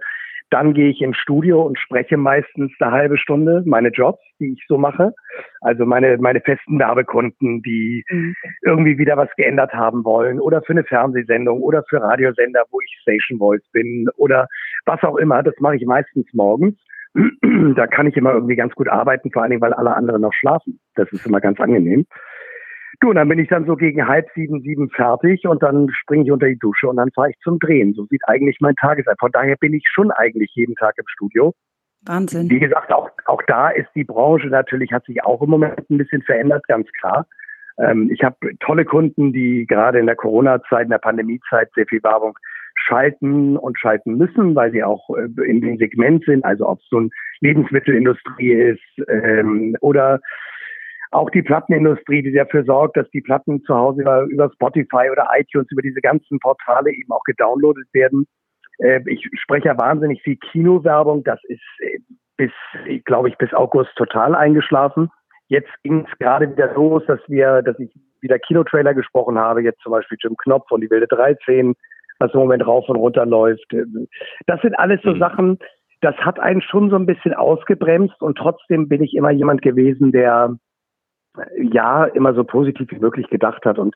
Dann 0.50 0.74
gehe 0.74 0.90
ich 0.90 1.00
ins 1.00 1.16
Studio 1.16 1.62
und 1.62 1.78
spreche 1.78 2.16
meistens 2.16 2.72
eine 2.80 2.90
halbe 2.90 3.18
Stunde 3.18 3.62
meine 3.66 3.88
Jobs, 3.88 4.20
die 4.40 4.52
ich 4.52 4.64
so 4.68 4.78
mache. 4.78 5.12
Also 5.60 5.86
meine, 5.86 6.18
meine 6.18 6.40
festen 6.40 6.78
Werbekunden, 6.78 7.62
die 7.62 8.04
mhm. 8.08 8.34
irgendwie 8.62 8.98
wieder 8.98 9.16
was 9.16 9.30
geändert 9.36 9.72
haben 9.72 10.04
wollen 10.04 10.40
oder 10.40 10.62
für 10.62 10.72
eine 10.72 10.84
Fernsehsendung 10.84 11.60
oder 11.60 11.84
für 11.88 12.00
Radiosender, 12.02 12.64
wo 12.70 12.80
ich 12.80 12.98
Station 13.00 13.38
Voice 13.38 13.66
bin 13.72 14.08
oder 14.16 14.48
was 14.86 15.02
auch 15.02 15.16
immer. 15.16 15.42
Das 15.42 15.54
mache 15.60 15.76
ich 15.76 15.86
meistens 15.86 16.26
morgens. 16.32 16.76
da 17.76 17.86
kann 17.86 18.06
ich 18.06 18.16
immer 18.16 18.32
irgendwie 18.32 18.56
ganz 18.56 18.74
gut 18.74 18.88
arbeiten, 18.88 19.30
vor 19.30 19.42
allen 19.42 19.50
Dingen, 19.50 19.62
weil 19.62 19.72
alle 19.72 19.94
anderen 19.94 20.22
noch 20.22 20.32
schlafen. 20.32 20.78
Das 20.94 21.10
ist 21.12 21.26
immer 21.26 21.40
ganz 21.40 21.58
angenehm. 21.60 22.06
Du, 23.00 23.08
und 23.08 23.16
dann 23.16 23.28
bin 23.28 23.38
ich 23.38 23.48
dann 23.48 23.64
so 23.64 23.76
gegen 23.76 24.06
halb 24.06 24.28
sieben, 24.34 24.60
sieben 24.60 24.90
fertig 24.90 25.46
und 25.46 25.62
dann 25.62 25.88
springe 25.90 26.24
ich 26.24 26.30
unter 26.30 26.46
die 26.46 26.58
Dusche 26.58 26.86
und 26.86 26.96
dann 26.96 27.10
fahre 27.12 27.30
ich 27.30 27.38
zum 27.38 27.58
Drehen. 27.58 27.94
So 27.94 28.04
sieht 28.06 28.20
eigentlich 28.26 28.58
mein 28.60 28.74
Tagesablauf. 28.74 29.18
Von 29.18 29.32
daher 29.32 29.56
bin 29.56 29.72
ich 29.72 29.84
schon 29.90 30.10
eigentlich 30.10 30.50
jeden 30.54 30.74
Tag 30.74 30.94
im 30.98 31.06
Studio. 31.08 31.54
Wahnsinn. 32.02 32.50
Wie 32.50 32.60
gesagt, 32.60 32.92
auch, 32.92 33.10
auch 33.24 33.42
da 33.46 33.70
ist 33.70 33.88
die 33.94 34.04
Branche 34.04 34.48
natürlich, 34.48 34.92
hat 34.92 35.04
sich 35.06 35.22
auch 35.24 35.40
im 35.40 35.50
Moment 35.50 35.90
ein 35.90 35.98
bisschen 35.98 36.22
verändert, 36.22 36.66
ganz 36.68 36.90
klar. 36.92 37.26
Ähm, 37.78 38.10
ich 38.12 38.22
habe 38.22 38.36
tolle 38.60 38.84
Kunden, 38.84 39.32
die 39.32 39.66
gerade 39.66 39.98
in 39.98 40.06
der 40.06 40.16
Corona-Zeit, 40.16 40.84
in 40.84 40.90
der 40.90 40.98
Pandemie-Zeit 40.98 41.70
sehr 41.74 41.86
viel 41.86 42.02
Werbung 42.02 42.38
schalten 42.74 43.56
und 43.56 43.78
schalten 43.78 44.16
müssen, 44.16 44.54
weil 44.54 44.72
sie 44.72 44.82
auch 44.82 45.08
äh, 45.16 45.42
in 45.46 45.60
dem 45.60 45.78
Segment 45.78 46.24
sind, 46.24 46.44
also 46.44 46.68
ob 46.68 46.80
es 46.80 46.88
so 46.88 47.00
ein 47.00 47.10
Lebensmittelindustrie 47.40 48.52
ist 48.52 49.08
ähm, 49.08 49.76
oder 49.80 50.20
auch 51.10 51.30
die 51.30 51.42
Plattenindustrie, 51.42 52.22
die 52.22 52.32
dafür 52.32 52.64
sorgt, 52.64 52.96
dass 52.96 53.10
die 53.10 53.20
Platten 53.20 53.62
zu 53.64 53.74
Hause 53.74 54.02
über, 54.02 54.22
über 54.24 54.50
Spotify 54.54 55.10
oder 55.10 55.28
iTunes, 55.36 55.70
über 55.70 55.82
diese 55.82 56.00
ganzen 56.00 56.38
Portale 56.38 56.90
eben 56.90 57.10
auch 57.10 57.24
gedownloadet 57.24 57.88
werden. 57.92 58.26
Äh, 58.78 59.00
ich 59.06 59.28
spreche 59.34 59.68
ja 59.68 59.78
wahnsinnig 59.78 60.22
viel 60.22 60.36
Kinowerbung. 60.36 61.24
Das 61.24 61.40
ist 61.44 61.62
äh, 61.80 61.98
bis, 62.36 62.52
glaube 63.04 63.28
ich, 63.28 63.36
bis 63.38 63.52
August 63.52 63.90
total 63.96 64.34
eingeschlafen. 64.34 65.10
Jetzt 65.48 65.70
ging 65.82 66.06
es 66.10 66.18
gerade 66.18 66.50
wieder 66.50 66.72
los, 66.74 67.02
dass 67.06 67.20
wir, 67.26 67.62
dass 67.62 67.78
ich 67.80 67.92
wieder 68.20 68.38
Kinotrailer 68.38 68.94
gesprochen 68.94 69.38
habe. 69.38 69.62
Jetzt 69.62 69.80
zum 69.80 69.92
Beispiel 69.92 70.16
Jim 70.22 70.36
Knopf 70.36 70.70
und 70.70 70.80
die 70.80 70.90
Wilde 70.90 71.08
13, 71.08 71.74
was 72.20 72.32
im 72.32 72.40
Moment 72.40 72.66
rauf 72.66 72.88
und 72.88 72.96
runter 72.96 73.26
läuft. 73.26 73.66
Das 74.46 74.60
sind 74.62 74.78
alles 74.78 75.00
so 75.02 75.14
mhm. 75.14 75.18
Sachen, 75.18 75.58
das 76.02 76.14
hat 76.16 76.38
einen 76.38 76.62
schon 76.62 76.88
so 76.88 76.96
ein 76.96 77.06
bisschen 77.06 77.34
ausgebremst 77.34 78.22
und 78.22 78.38
trotzdem 78.38 78.88
bin 78.88 79.02
ich 79.02 79.14
immer 79.14 79.30
jemand 79.30 79.60
gewesen, 79.60 80.12
der 80.12 80.56
ja 81.56 82.04
immer 82.04 82.34
so 82.34 82.44
positiv 82.44 82.90
wie 82.90 82.98
möglich 82.98 83.28
gedacht 83.28 83.64
hat 83.64 83.78
und 83.78 83.94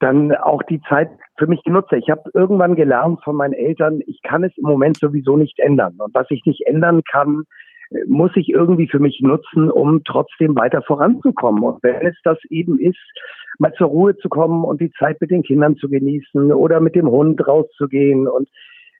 dann 0.00 0.34
auch 0.34 0.62
die 0.62 0.80
Zeit 0.88 1.10
für 1.38 1.46
mich 1.46 1.62
genutzt. 1.62 1.92
Ich 1.92 2.08
habe 2.08 2.30
irgendwann 2.32 2.74
gelernt 2.74 3.22
von 3.22 3.36
meinen 3.36 3.52
Eltern, 3.52 4.00
ich 4.06 4.22
kann 4.22 4.44
es 4.44 4.56
im 4.56 4.64
Moment 4.64 4.96
sowieso 4.96 5.36
nicht 5.36 5.58
ändern. 5.58 5.94
Und 5.98 6.14
was 6.14 6.26
ich 6.30 6.44
nicht 6.46 6.66
ändern 6.66 7.02
kann, 7.10 7.44
muss 8.06 8.30
ich 8.36 8.48
irgendwie 8.48 8.88
für 8.88 8.98
mich 8.98 9.20
nutzen, 9.20 9.70
um 9.70 10.02
trotzdem 10.04 10.56
weiter 10.56 10.82
voranzukommen. 10.82 11.62
Und 11.64 11.82
wenn 11.82 12.06
es 12.06 12.16
das 12.24 12.38
eben 12.48 12.78
ist, 12.78 12.98
mal 13.58 13.72
zur 13.74 13.88
Ruhe 13.88 14.16
zu 14.16 14.28
kommen 14.28 14.64
und 14.64 14.80
die 14.80 14.92
Zeit 14.92 15.20
mit 15.20 15.30
den 15.30 15.42
Kindern 15.42 15.76
zu 15.76 15.88
genießen 15.88 16.52
oder 16.52 16.80
mit 16.80 16.94
dem 16.94 17.10
Hund 17.10 17.46
rauszugehen 17.46 18.26
und 18.26 18.48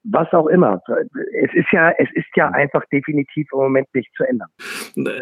was 0.05 0.33
auch 0.33 0.47
immer. 0.47 0.81
Es 1.35 1.53
ist 1.55 1.71
ja, 1.73 1.91
es 1.91 2.09
ist 2.15 2.29
ja 2.35 2.49
einfach 2.51 2.85
definitiv 2.93 3.49
im 3.53 3.59
Moment 3.59 3.89
nicht 3.95 4.11
zu 4.17 4.25
ändern. 4.25 4.49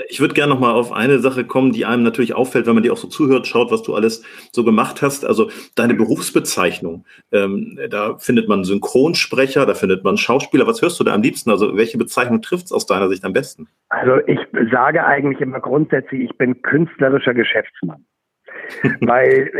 Ich 0.08 0.20
würde 0.20 0.35
gerne 0.35 0.52
noch 0.52 0.61
mal 0.61 0.73
auf 0.73 0.92
eine 0.92 1.18
Sache 1.18 1.44
kommen, 1.44 1.73
die 1.73 1.85
einem 1.85 2.02
natürlich 2.02 2.35
auffällt, 2.35 2.66
wenn 2.66 2.75
man 2.75 2.82
dir 2.82 2.92
auch 2.92 2.99
so 2.99 3.08
zuhört, 3.08 3.47
schaut, 3.47 3.70
was 3.70 3.82
du 3.82 3.94
alles 3.94 4.25
so 4.52 4.64
gemacht 4.64 5.02
hast. 5.02 5.25
Also 5.25 5.50
deine 5.75 5.94
Berufsbezeichnung. 5.94 7.04
Ähm, 7.32 7.78
da 7.90 8.18
findet 8.18 8.49
man 8.49 8.64
Synchronsprecher, 8.64 9.66
da 9.66 9.75
findet 9.75 10.04
man 10.04 10.16
Schauspieler. 10.16 10.66
Was 10.66 10.82
hörst 10.82 11.00
du 11.00 11.04
da 11.04 11.14
am 11.14 11.23
liebsten? 11.23 11.50
Also 11.50 11.76
welche 11.76 11.99
Bezeichnung 11.99 12.40
trifft 12.42 12.66
es 12.66 12.73
aus 12.73 12.87
deiner 12.87 13.08
Sicht 13.08 13.25
am 13.25 13.32
besten? 13.32 13.68
Also 13.88 14.18
ich 14.26 14.38
sage 14.70 15.04
eigentlich 15.04 15.40
immer 15.40 15.61
grundsätzlich, 15.61 16.23
ich 16.23 16.38
bin 16.38 16.62
künstlerischer 16.62 17.35
Geschäftsmann. 17.35 18.04
Weil, 19.00 19.50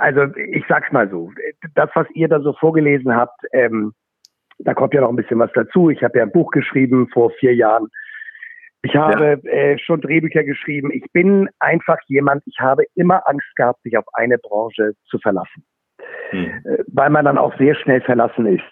also 0.00 0.34
ich 0.36 0.64
sag's 0.68 0.90
mal 0.92 1.08
so, 1.08 1.30
das, 1.74 1.88
was 1.94 2.06
ihr 2.14 2.28
da 2.28 2.40
so 2.40 2.52
vorgelesen 2.54 3.14
habt, 3.14 3.40
ähm, 3.52 3.92
da 4.58 4.74
kommt 4.74 4.94
ja 4.94 5.00
noch 5.00 5.10
ein 5.10 5.16
bisschen 5.16 5.38
was 5.38 5.50
dazu. 5.54 5.90
Ich 5.90 6.02
habe 6.02 6.18
ja 6.18 6.24
ein 6.24 6.32
Buch 6.32 6.50
geschrieben 6.50 7.08
vor 7.12 7.30
vier 7.32 7.54
Jahren. 7.54 7.88
Ich 8.82 8.94
habe 8.94 9.40
ja. 9.42 9.50
äh, 9.50 9.78
schon 9.78 10.00
Drehbücher 10.00 10.44
geschrieben. 10.44 10.90
Ich 10.92 11.04
bin 11.12 11.48
einfach 11.58 11.98
jemand, 12.06 12.42
ich 12.46 12.58
habe 12.60 12.84
immer 12.94 13.26
Angst 13.28 13.48
gehabt, 13.56 13.82
sich 13.82 13.96
auf 13.98 14.04
eine 14.12 14.38
Branche 14.38 14.92
zu 15.06 15.18
verlassen. 15.18 15.64
Hm. 16.30 16.44
Äh, 16.64 16.84
weil 16.88 17.10
man 17.10 17.24
dann 17.24 17.38
auch 17.38 17.56
sehr 17.58 17.74
schnell 17.74 18.00
verlassen 18.00 18.46
ist. 18.46 18.62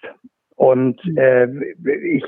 Und 0.55 1.01
hm. 1.01 1.17
äh, 1.17 1.47
ich 2.15 2.23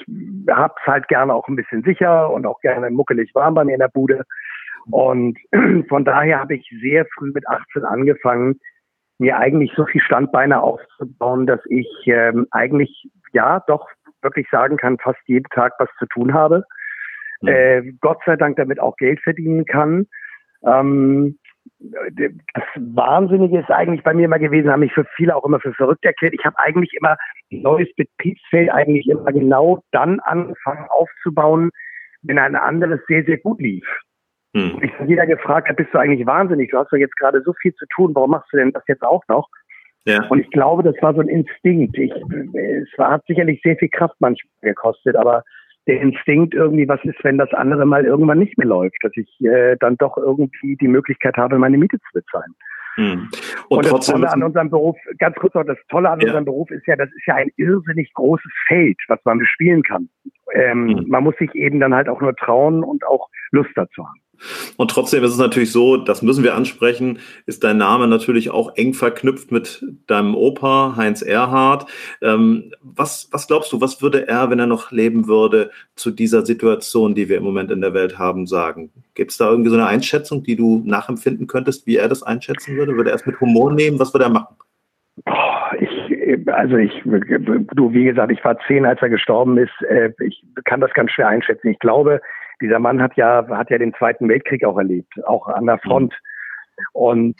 hab's 0.49 0.81
halt 0.85 1.07
gerne 1.07 1.33
auch 1.33 1.47
ein 1.47 1.55
bisschen 1.55 1.83
sicher 1.83 2.29
und 2.31 2.45
auch 2.45 2.59
gerne 2.59 2.89
muckelig 2.89 3.33
warm 3.33 3.53
bei 3.53 3.63
mir 3.63 3.73
in 3.73 3.79
der 3.79 3.89
Bude. 3.89 4.25
Und 4.91 5.37
von 5.89 6.03
daher 6.03 6.39
habe 6.39 6.55
ich 6.55 6.69
sehr 6.81 7.05
früh 7.17 7.31
mit 7.33 7.47
18 7.47 7.85
angefangen, 7.85 8.59
mir 9.19 9.37
eigentlich 9.37 9.71
so 9.75 9.85
viel 9.85 10.01
Standbeine 10.01 10.61
aufzubauen, 10.61 11.47
dass 11.47 11.59
ich 11.65 11.87
ähm, 12.05 12.47
eigentlich 12.51 13.09
ja 13.33 13.63
doch 13.67 13.87
wirklich 14.21 14.47
sagen 14.51 14.77
kann, 14.77 14.97
fast 14.97 15.19
jeden 15.25 15.49
Tag 15.49 15.73
was 15.79 15.89
zu 15.99 16.05
tun 16.07 16.33
habe. 16.33 16.63
Mhm. 17.41 17.47
Äh, 17.47 17.81
Gott 18.01 18.19
sei 18.25 18.35
Dank 18.35 18.57
damit 18.57 18.79
auch 18.79 18.95
Geld 18.97 19.19
verdienen 19.21 19.65
kann. 19.65 20.07
Ähm, 20.65 21.37
das 21.79 22.63
Wahnsinnige 22.75 23.59
ist 23.59 23.69
eigentlich 23.69 24.03
bei 24.03 24.13
mir 24.13 24.25
immer 24.25 24.39
gewesen, 24.39 24.71
haben 24.71 24.79
mich 24.79 24.93
für 24.93 25.05
viele 25.15 25.35
auch 25.35 25.45
immer 25.45 25.59
für 25.59 25.73
verrückt 25.73 26.05
erklärt. 26.05 26.33
Ich 26.33 26.45
habe 26.45 26.57
eigentlich 26.57 26.93
immer 26.93 27.17
neues 27.49 27.93
Betriebsfeld 27.95 28.71
eigentlich 28.71 29.07
immer 29.07 29.31
genau 29.31 29.83
dann 29.91 30.19
angefangen 30.21 30.87
aufzubauen, 30.89 31.71
wenn 32.21 32.39
ein 32.39 32.55
anderes 32.55 32.99
sehr, 33.07 33.23
sehr 33.25 33.37
gut 33.37 33.59
lief. 33.61 33.85
Hm. 34.57 34.79
Ich 34.81 34.91
habe 34.93 35.07
jeder 35.07 35.27
gefragt, 35.27 35.73
bist 35.75 35.93
du 35.93 35.99
eigentlich 35.99 36.25
wahnsinnig? 36.25 36.71
Du 36.71 36.79
hast 36.79 36.91
doch 36.91 36.97
jetzt 36.97 37.15
gerade 37.17 37.43
so 37.43 37.53
viel 37.61 37.75
zu 37.75 37.85
tun, 37.95 38.15
warum 38.15 38.31
machst 38.31 38.51
du 38.51 38.57
denn 38.57 38.71
das 38.71 38.83
jetzt 38.87 39.03
auch 39.03 39.23
noch? 39.27 39.47
Ja. 40.05 40.25
Und 40.29 40.39
ich 40.39 40.49
glaube, 40.49 40.81
das 40.81 40.95
war 41.01 41.13
so 41.13 41.21
ein 41.21 41.27
Instinkt. 41.27 41.95
Ich, 41.97 42.11
es 42.11 42.97
war, 42.97 43.11
hat 43.11 43.25
sicherlich 43.27 43.61
sehr 43.63 43.75
viel 43.75 43.89
Kraft 43.89 44.15
manchmal 44.19 44.49
gekostet, 44.61 45.15
aber 45.15 45.43
der 45.85 46.01
Instinkt 46.01 46.55
irgendwie, 46.55 46.87
was 46.87 47.03
ist, 47.03 47.23
wenn 47.23 47.37
das 47.37 47.53
andere 47.53 47.85
mal 47.85 48.03
irgendwann 48.03 48.39
nicht 48.39 48.57
mehr 48.57 48.67
läuft, 48.67 48.97
dass 49.01 49.11
ich 49.15 49.29
äh, 49.41 49.75
dann 49.79 49.95
doch 49.97 50.17
irgendwie 50.17 50.75
die 50.77 50.87
Möglichkeit 50.87 51.37
habe, 51.37 51.59
meine 51.59 51.77
Miete 51.77 51.99
zu 51.99 52.13
bezahlen. 52.13 52.55
Hm. 52.95 53.29
Und, 53.69 53.77
und 53.77 53.91
das 53.91 54.07
Tolle 54.07 54.31
an 54.31 54.41
unserem 54.41 54.71
Beruf, 54.71 54.97
ganz 55.19 55.35
kurz 55.35 55.53
noch, 55.53 55.65
das 55.65 55.77
Tolle 55.89 56.09
an 56.09 56.19
ja. 56.19 56.27
unserem 56.27 56.45
Beruf 56.45 56.71
ist 56.71 56.87
ja, 56.87 56.95
das 56.95 57.09
ist 57.09 57.27
ja 57.27 57.35
ein 57.35 57.51
irrsinnig 57.57 58.11
großes 58.15 58.51
Feld, 58.67 58.97
was 59.07 59.19
man 59.23 59.37
bespielen 59.37 59.83
kann. 59.83 60.09
Ähm, 60.53 60.97
hm. 60.97 61.05
Man 61.07 61.23
muss 61.23 61.35
sich 61.37 61.53
eben 61.53 61.79
dann 61.79 61.93
halt 61.93 62.09
auch 62.09 62.21
nur 62.21 62.35
trauen 62.35 62.83
und 62.83 63.05
auch 63.05 63.27
Lust 63.51 63.71
dazu 63.75 64.05
haben. 64.05 64.19
Und 64.77 64.91
trotzdem 64.91 65.23
ist 65.23 65.31
es 65.31 65.37
natürlich 65.37 65.71
so, 65.71 65.97
das 65.97 66.21
müssen 66.21 66.43
wir 66.43 66.55
ansprechen, 66.55 67.19
ist 67.45 67.63
dein 67.63 67.77
Name 67.77 68.07
natürlich 68.07 68.49
auch 68.49 68.75
eng 68.75 68.93
verknüpft 68.93 69.51
mit 69.51 69.83
deinem 70.07 70.35
Opa 70.35 70.95
Heinz 70.95 71.21
Erhard. 71.21 71.89
Ähm, 72.21 72.71
was, 72.81 73.29
was 73.31 73.47
glaubst 73.47 73.71
du, 73.73 73.81
was 73.81 74.01
würde 74.01 74.27
er, 74.27 74.49
wenn 74.49 74.59
er 74.59 74.67
noch 74.67 74.91
leben 74.91 75.27
würde, 75.27 75.71
zu 75.95 76.11
dieser 76.11 76.45
Situation, 76.45 77.15
die 77.15 77.29
wir 77.29 77.37
im 77.37 77.43
Moment 77.43 77.71
in 77.71 77.81
der 77.81 77.93
Welt 77.93 78.17
haben, 78.17 78.47
sagen? 78.47 78.91
Gibt 79.15 79.31
es 79.31 79.37
da 79.37 79.49
irgendwie 79.49 79.69
so 79.69 79.75
eine 79.75 79.87
Einschätzung, 79.87 80.43
die 80.43 80.55
du 80.55 80.83
nachempfinden 80.85 81.47
könntest, 81.47 81.87
wie 81.87 81.97
er 81.97 82.07
das 82.07 82.23
einschätzen 82.23 82.77
würde? 82.77 82.95
Würde 82.95 83.09
er 83.09 83.15
es 83.15 83.25
mit 83.25 83.39
Humor 83.41 83.73
nehmen? 83.73 83.99
Was 83.99 84.13
würde 84.13 84.25
er 84.25 84.31
machen? 84.31 84.55
Ich, 85.79 86.47
also 86.47 86.77
ich, 86.77 86.91
du, 87.03 87.93
wie 87.93 88.05
gesagt, 88.05 88.31
ich 88.31 88.43
war 88.43 88.57
zehn, 88.67 88.85
als 88.85 89.01
er 89.01 89.09
gestorben 89.09 89.57
ist. 89.57 89.73
Äh, 89.89 90.11
ich 90.19 90.43
kann 90.65 90.81
das 90.81 90.93
ganz 90.93 91.11
schwer 91.11 91.27
einschätzen. 91.27 91.69
Ich 91.69 91.79
glaube, 91.79 92.21
dieser 92.61 92.79
Mann 92.79 93.01
hat 93.01 93.15
ja, 93.15 93.45
hat 93.49 93.69
ja 93.69 93.77
den 93.77 93.93
Zweiten 93.93 94.27
Weltkrieg 94.29 94.65
auch 94.65 94.77
erlebt, 94.77 95.13
auch 95.25 95.47
an 95.47 95.65
der 95.65 95.79
Front. 95.79 96.13
Und 96.93 97.35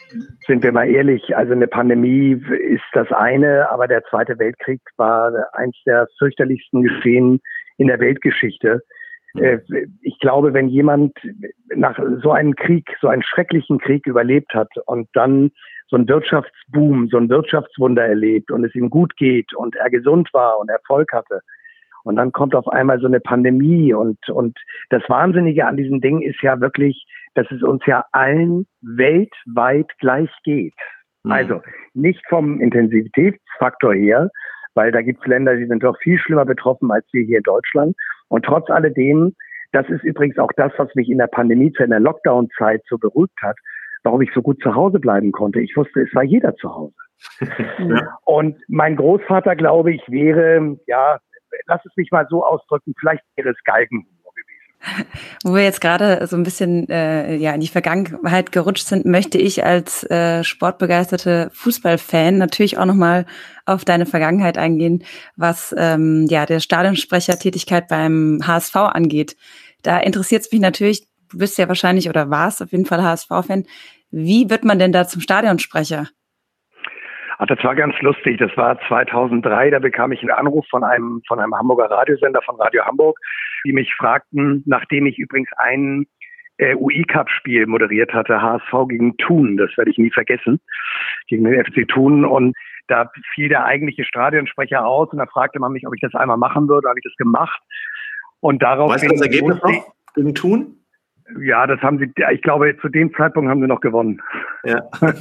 sind 0.46 0.64
wir 0.64 0.72
mal 0.72 0.88
ehrlich, 0.88 1.36
also 1.36 1.52
eine 1.52 1.68
Pandemie 1.68 2.32
ist 2.32 2.82
das 2.92 3.10
eine, 3.12 3.70
aber 3.70 3.86
der 3.86 4.02
Zweite 4.04 4.38
Weltkrieg 4.38 4.80
war 4.96 5.32
eins 5.52 5.76
der 5.86 6.08
fürchterlichsten 6.18 6.82
Geschehen 6.82 7.40
in 7.76 7.86
der 7.86 8.00
Weltgeschichte. 8.00 8.82
Äh, 9.34 9.58
ich 10.02 10.18
glaube, 10.18 10.54
wenn 10.54 10.68
jemand 10.68 11.16
nach 11.74 11.98
so 12.22 12.32
einem 12.32 12.56
Krieg, 12.56 12.88
so 13.00 13.08
einen 13.08 13.22
schrecklichen 13.22 13.78
Krieg 13.78 14.06
überlebt 14.06 14.54
hat 14.54 14.70
und 14.86 15.08
dann 15.12 15.52
so 15.88 15.96
ein 15.96 16.08
Wirtschaftsboom, 16.08 17.08
so 17.08 17.16
ein 17.16 17.28
Wirtschaftswunder 17.28 18.04
erlebt 18.04 18.50
und 18.50 18.64
es 18.64 18.74
ihm 18.74 18.90
gut 18.90 19.16
geht 19.16 19.54
und 19.54 19.76
er 19.76 19.90
gesund 19.90 20.28
war 20.32 20.58
und 20.58 20.68
Erfolg 20.68 21.12
hatte, 21.12 21.40
und 22.08 22.16
dann 22.16 22.32
kommt 22.32 22.54
auf 22.54 22.66
einmal 22.68 22.98
so 23.00 23.06
eine 23.06 23.20
Pandemie 23.20 23.92
und, 23.92 24.18
und 24.30 24.58
das 24.88 25.02
Wahnsinnige 25.08 25.66
an 25.66 25.76
diesem 25.76 26.00
Ding 26.00 26.22
ist 26.22 26.40
ja 26.40 26.58
wirklich, 26.58 27.06
dass 27.34 27.46
es 27.50 27.62
uns 27.62 27.84
ja 27.84 28.02
allen 28.12 28.66
weltweit 28.80 29.90
gleich 29.98 30.30
geht. 30.42 30.72
Mhm. 31.24 31.32
Also 31.32 31.60
nicht 31.92 32.24
vom 32.30 32.62
Intensitätsfaktor 32.62 33.92
her, 33.92 34.30
weil 34.72 34.90
da 34.90 35.02
gibt 35.02 35.20
es 35.20 35.26
Länder, 35.26 35.56
die 35.56 35.66
sind 35.66 35.82
doch 35.82 35.98
viel 35.98 36.18
schlimmer 36.18 36.46
betroffen 36.46 36.90
als 36.90 37.04
wir 37.12 37.26
hier 37.26 37.36
in 37.36 37.42
Deutschland. 37.42 37.94
Und 38.28 38.46
trotz 38.46 38.70
alledem, 38.70 39.34
das 39.72 39.86
ist 39.90 40.02
übrigens 40.02 40.38
auch 40.38 40.52
das, 40.56 40.72
was 40.78 40.88
mich 40.94 41.10
in 41.10 41.18
der 41.18 41.26
Pandemie, 41.26 41.74
in 41.78 41.90
der 41.90 42.00
Lockdown-Zeit 42.00 42.84
so 42.88 42.96
beruhigt 42.96 43.36
hat, 43.42 43.56
warum 44.02 44.22
ich 44.22 44.30
so 44.32 44.40
gut 44.40 44.62
zu 44.62 44.74
Hause 44.74 44.98
bleiben 44.98 45.30
konnte. 45.30 45.60
Ich 45.60 45.76
wusste, 45.76 46.00
es 46.00 46.14
war 46.14 46.22
jeder 46.22 46.56
zu 46.56 46.74
Hause. 46.74 46.94
ja. 47.80 48.16
Und 48.24 48.56
mein 48.68 48.96
Großvater, 48.96 49.56
glaube 49.56 49.92
ich, 49.92 50.00
wäre, 50.08 50.78
ja, 50.86 51.18
lass 51.66 51.84
es 51.84 51.96
mich 51.96 52.10
mal 52.10 52.26
so 52.28 52.44
ausdrücken, 52.44 52.94
vielleicht 52.98 53.22
wäre 53.36 53.50
es 53.50 53.56
Galgenhumor 53.64 54.32
gewesen. 54.34 55.06
Wo 55.44 55.54
wir 55.54 55.62
jetzt 55.62 55.80
gerade 55.80 56.26
so 56.26 56.36
ein 56.36 56.42
bisschen 56.42 56.88
äh, 56.88 57.36
ja 57.36 57.52
in 57.52 57.60
die 57.60 57.68
Vergangenheit 57.68 58.52
gerutscht 58.52 58.86
sind, 58.86 59.06
möchte 59.06 59.38
ich 59.38 59.64
als 59.64 60.04
äh, 60.10 60.44
sportbegeisterte 60.44 61.50
Fußballfan 61.52 62.38
natürlich 62.38 62.78
auch 62.78 62.84
nochmal 62.84 63.26
auf 63.66 63.84
deine 63.84 64.06
Vergangenheit 64.06 64.58
eingehen, 64.58 65.04
was 65.36 65.74
ähm, 65.76 66.26
ja 66.28 66.46
der 66.46 66.60
Stadionsprechertätigkeit 66.60 67.88
beim 67.88 68.40
HSV 68.46 68.76
angeht. 68.76 69.36
Da 69.82 69.98
interessiert 69.98 70.42
es 70.42 70.52
mich 70.52 70.60
natürlich, 70.60 71.08
du 71.30 71.38
bist 71.38 71.58
ja 71.58 71.68
wahrscheinlich 71.68 72.08
oder 72.08 72.30
warst 72.30 72.62
auf 72.62 72.72
jeden 72.72 72.86
Fall 72.86 73.02
HSV-Fan. 73.02 73.64
Wie 74.10 74.48
wird 74.48 74.64
man 74.64 74.78
denn 74.78 74.92
da 74.92 75.06
zum 75.06 75.20
Stadionsprecher? 75.20 76.08
Ach, 77.38 77.46
das 77.46 77.62
war 77.62 77.74
ganz 77.76 77.94
lustig. 78.00 78.38
Das 78.38 78.54
war 78.56 78.78
2003. 78.88 79.70
Da 79.70 79.78
bekam 79.78 80.12
ich 80.12 80.20
einen 80.20 80.32
Anruf 80.32 80.66
von 80.68 80.82
einem, 80.82 81.22
von 81.26 81.38
einem 81.38 81.54
Hamburger 81.54 81.90
Radiosender, 81.90 82.42
von 82.42 82.56
Radio 82.56 82.84
Hamburg, 82.84 83.18
die 83.64 83.72
mich 83.72 83.94
fragten, 83.94 84.62
nachdem 84.66 85.06
ich 85.06 85.18
übrigens 85.18 85.48
ein 85.56 86.06
äh, 86.58 86.74
UI-Cup-Spiel 86.74 87.66
moderiert 87.66 88.12
hatte, 88.12 88.42
HSV 88.42 88.88
gegen 88.88 89.16
Thun. 89.18 89.56
Das 89.56 89.70
werde 89.76 89.90
ich 89.90 89.98
nie 89.98 90.10
vergessen. 90.10 90.60
Gegen 91.28 91.44
den 91.44 91.64
FC 91.64 91.86
Thun. 91.86 92.24
Und 92.24 92.56
da 92.88 93.10
fiel 93.34 93.48
der 93.48 93.64
eigentliche 93.64 94.04
Stadionsprecher 94.04 94.84
aus 94.84 95.10
und 95.12 95.18
da 95.18 95.26
fragte 95.26 95.60
man 95.60 95.72
mich, 95.72 95.86
ob 95.86 95.94
ich 95.94 96.00
das 96.00 96.14
einmal 96.14 96.38
machen 96.38 96.68
würde. 96.68 96.82
Da 96.82 96.88
habe 96.90 96.98
ich 96.98 97.04
das 97.04 97.16
gemacht. 97.16 97.60
Und 98.40 98.62
darauf. 98.62 98.92
Weißt 98.92 99.04
du 99.04 99.08
das 99.08 99.20
Ergebnis 99.20 99.62
noch? 99.62 99.94
Gegen 100.14 100.34
Thun? 100.34 100.74
Ja, 101.40 101.66
das 101.66 101.80
haben 101.82 101.98
sie, 101.98 102.10
ich 102.32 102.42
glaube, 102.42 102.76
zu 102.80 102.88
dem 102.88 103.12
Zeitpunkt 103.14 103.50
haben 103.50 103.60
sie 103.60 103.66
noch 103.66 103.80
gewonnen. 103.80 104.20
Ja. 104.64 104.82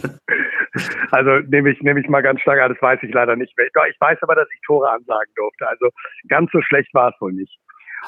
also 1.12 1.40
nehme 1.48 1.72
ich, 1.72 1.82
nehme 1.82 2.00
ich 2.00 2.08
mal 2.08 2.22
ganz 2.22 2.42
stark 2.42 2.60
an, 2.62 2.74
das 2.74 2.82
weiß 2.82 3.00
ich 3.04 3.14
leider 3.14 3.36
nicht 3.36 3.58
mehr. 3.58 3.68
Ich 3.90 4.00
weiß 4.00 4.18
aber, 4.22 4.36
dass 4.36 4.48
ich 4.54 4.62
Tore 4.66 4.90
ansagen 4.90 5.34
durfte. 5.36 5.68
Also 5.68 5.90
ganz 6.28 6.52
so 6.52 6.62
schlecht 6.62 6.94
war 6.94 7.10
es 7.10 7.22
wohl 7.22 7.34
nicht. 7.34 7.58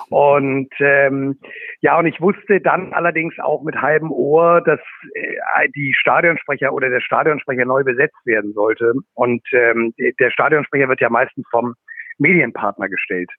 Und 0.10 0.70
ähm, 0.80 1.40
ja, 1.82 1.98
und 1.98 2.06
ich 2.06 2.22
wusste 2.22 2.62
dann 2.62 2.94
allerdings 2.94 3.38
auch 3.40 3.64
mit 3.64 3.76
halbem 3.82 4.12
Ohr, 4.12 4.62
dass 4.62 4.80
äh, 5.14 5.70
die 5.76 5.94
Stadionsprecher 5.98 6.72
oder 6.74 6.90
der 6.90 7.02
Stadionsprecher 7.02 7.66
neu 7.66 7.84
besetzt 7.84 8.26
werden 8.26 8.54
sollte. 8.54 8.94
Und 9.16 9.42
ähm, 9.52 9.94
der 10.20 10.32
Stadionsprecher 10.32 10.88
wird 10.90 11.02
ja 11.02 11.10
meistens 11.10 11.46
vom 11.50 11.74
Medienpartner 12.18 12.90
gestellt. 12.90 13.32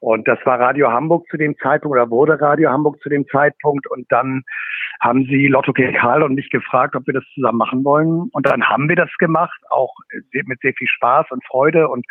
Und 0.00 0.28
das 0.28 0.38
war 0.44 0.60
Radio 0.60 0.90
Hamburg 0.90 1.26
zu 1.30 1.36
dem 1.36 1.56
Zeitpunkt 1.58 1.96
oder 1.96 2.10
wurde 2.10 2.40
Radio 2.40 2.70
Hamburg 2.70 3.00
zu 3.00 3.08
dem 3.08 3.26
Zeitpunkt. 3.28 3.86
Und 3.90 4.06
dann 4.10 4.42
haben 5.00 5.24
sie 5.24 5.48
Lotto 5.48 5.72
Karl 5.72 6.22
und 6.22 6.34
mich 6.34 6.50
gefragt, 6.50 6.96
ob 6.96 7.06
wir 7.06 7.14
das 7.14 7.24
zusammen 7.34 7.58
machen 7.58 7.84
wollen. 7.84 8.28
Und 8.32 8.46
dann 8.46 8.64
haben 8.68 8.88
wir 8.88 8.96
das 8.96 9.10
gemacht, 9.18 9.58
auch 9.70 9.94
mit 10.32 10.60
sehr 10.60 10.74
viel 10.74 10.88
Spaß 10.88 11.26
und 11.30 11.44
Freude 11.46 11.88
und 11.88 12.04